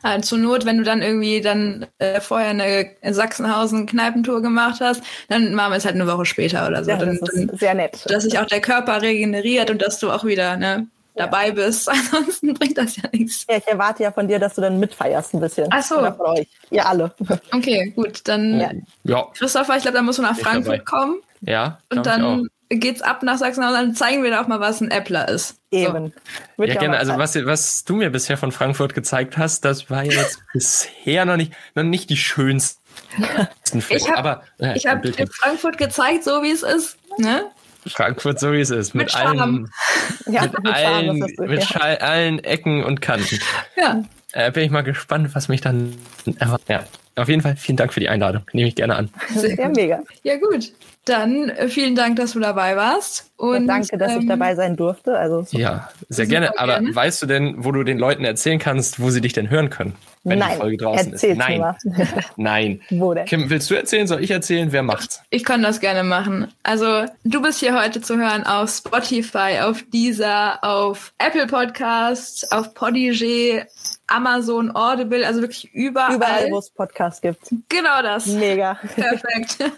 [0.02, 5.54] Äh, zur Not, wenn du dann irgendwie dann äh, vorher eine Sachsenhausen-Kneipentour gemacht hast, dann
[5.54, 6.92] machen wir es halt eine Woche später oder so.
[6.92, 8.06] ja, dann, das dann, ist sehr nett.
[8.10, 11.90] dass sich auch der Körper regeneriert und dass du auch wieder ne, dabei bist.
[12.14, 13.46] Ansonsten bringt das ja nichts.
[13.50, 15.68] Ja, ich erwarte ja von dir, dass du dann mitfeierst ein bisschen.
[15.70, 15.98] Ach so.
[15.98, 16.48] Oder von euch.
[16.72, 17.14] Ihr alle.
[17.52, 18.22] Okay, gut.
[18.28, 18.72] Dann, Ja.
[19.04, 21.80] Ja, Christopher, ich glaube, da musst du nach Frankfurt kommen ja.
[21.90, 22.38] und glaub ich auch.
[22.38, 23.76] dann geht's ab nach Sachsenhausen.
[23.88, 25.56] Dann zeigen wir da auch mal, was ein Äppler ist.
[25.72, 26.14] Eben.
[26.58, 26.98] Wird Ja, gerne.
[26.98, 31.38] Also was, was du mir bisher von Frankfurt gezeigt hast, das war jetzt bisher noch
[31.38, 32.80] nicht, noch nicht die schönsten
[33.20, 33.74] Facts.
[33.90, 36.98] Ich hab- aber äh, Ich habe ein Bild dir Frankfurt gezeigt, so wie es ist.
[37.18, 37.46] Ne?
[37.88, 39.72] Frankfurt so wie es ist, mit, Mit allen,
[40.28, 41.80] ja, mit, allen, ist- mit ja.
[41.82, 43.40] Allen Ecken und Kanten.
[43.78, 44.04] Ja.
[44.34, 45.96] Äh, bin ich mal gespannt, was mich dann
[46.38, 46.68] erwartet.
[46.70, 46.84] Ja,
[47.20, 48.44] auf jeden Fall vielen Dank für die Einladung.
[48.54, 49.10] Nehme ich gerne an.
[49.36, 49.76] Sehr ja, gut.
[49.76, 50.00] mega.
[50.24, 50.72] Ja, gut.
[51.06, 53.32] Dann äh, vielen Dank, dass du dabei warst.
[53.38, 55.18] Und, Ja, danke, dass ich ähm, dabei sein durfte.
[55.18, 56.60] Also Ja, sehr Super gerne.
[56.60, 56.94] Aber gerne.
[56.94, 59.96] weißt du denn, wo du den Leuten erzählen kannst, wo sie dich denn hören können,
[60.24, 61.38] wenn nein, die Folge draußen erzähl's ist?
[61.38, 61.76] Nein, mal.
[62.36, 62.82] nein.
[62.90, 63.26] Wo denn?
[63.26, 64.08] Kim, willst du erzählen?
[64.08, 64.72] Soll ich erzählen?
[64.72, 65.24] Wer macht's?
[65.30, 66.48] Ich kann das gerne machen.
[66.64, 72.74] Also, du bist hier heute zu hören auf Spotify, auf Deezer, auf Apple Podcasts, auf
[72.74, 73.64] Podigy,
[74.10, 76.16] Amazon, Audible, also wirklich überall.
[76.16, 77.54] Überall, wo es Podcasts gibt.
[77.70, 78.26] Genau das.
[78.28, 78.80] Mega.
[78.96, 79.58] Perfekt.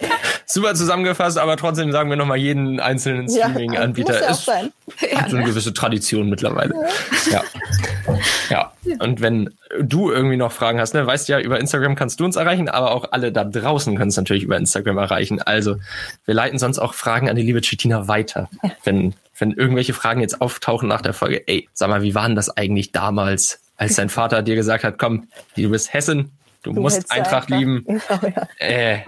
[0.46, 4.12] Super zusammengefasst, aber trotzdem sagen wir nochmal jeden einzelnen Ja, Streaming-Anbieter.
[4.12, 4.72] muss ja auch ist sein.
[5.16, 6.74] hat so eine gewisse Tradition mittlerweile.
[7.30, 7.42] Ja.
[8.50, 8.72] Ja.
[9.00, 12.36] Und wenn du irgendwie noch Fragen hast, ne, weißt ja, über Instagram kannst du uns
[12.36, 15.42] erreichen, aber auch alle da draußen können es natürlich über Instagram erreichen.
[15.42, 15.76] Also
[16.24, 18.48] wir leiten sonst auch Fragen an die liebe Chitina weiter.
[18.84, 22.36] Wenn, wenn irgendwelche Fragen jetzt auftauchen nach der Folge, ey, sag mal, wie war denn
[22.36, 26.30] das eigentlich damals, als dein Vater dir gesagt hat, komm, du bist Hessen,
[26.66, 27.84] du, Du musst Eintracht einfach- lieben.
[27.86, 28.48] Genau, ja.
[28.58, 28.98] Äh,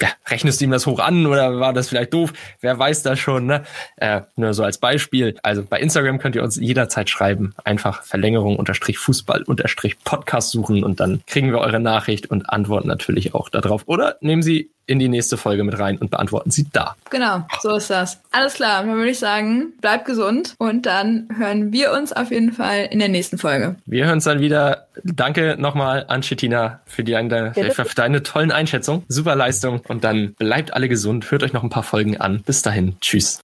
[0.00, 2.32] ja, rechnest du ihm das hoch an oder war das vielleicht doof?
[2.60, 3.64] Wer weiß das schon, ne?
[3.96, 5.36] Äh, nur so als Beispiel.
[5.42, 7.54] Also bei Instagram könnt ihr uns jederzeit schreiben.
[7.64, 12.88] Einfach Verlängerung unterstrich Fußball unterstrich Podcast suchen und dann kriegen wir eure Nachricht und antworten
[12.88, 13.84] natürlich auch darauf.
[13.86, 16.96] Oder nehmen Sie in die nächste Folge mit rein und beantworten Sie da.
[17.10, 18.20] Genau, so ist das.
[18.32, 22.52] Alles klar, dann würde ich sagen, bleibt gesund und dann hören wir uns auf jeden
[22.52, 23.76] Fall in der nächsten Folge.
[23.86, 24.88] Wir hören uns dann wieder.
[25.04, 29.04] Danke nochmal an Chitina für, die, deine, für deine tollen Einschätzungen.
[29.08, 29.80] Super Leistung.
[29.86, 31.30] Und dann bleibt alle gesund.
[31.30, 32.42] Hört euch noch ein paar Folgen an.
[32.42, 32.96] Bis dahin.
[33.00, 33.40] Tschüss.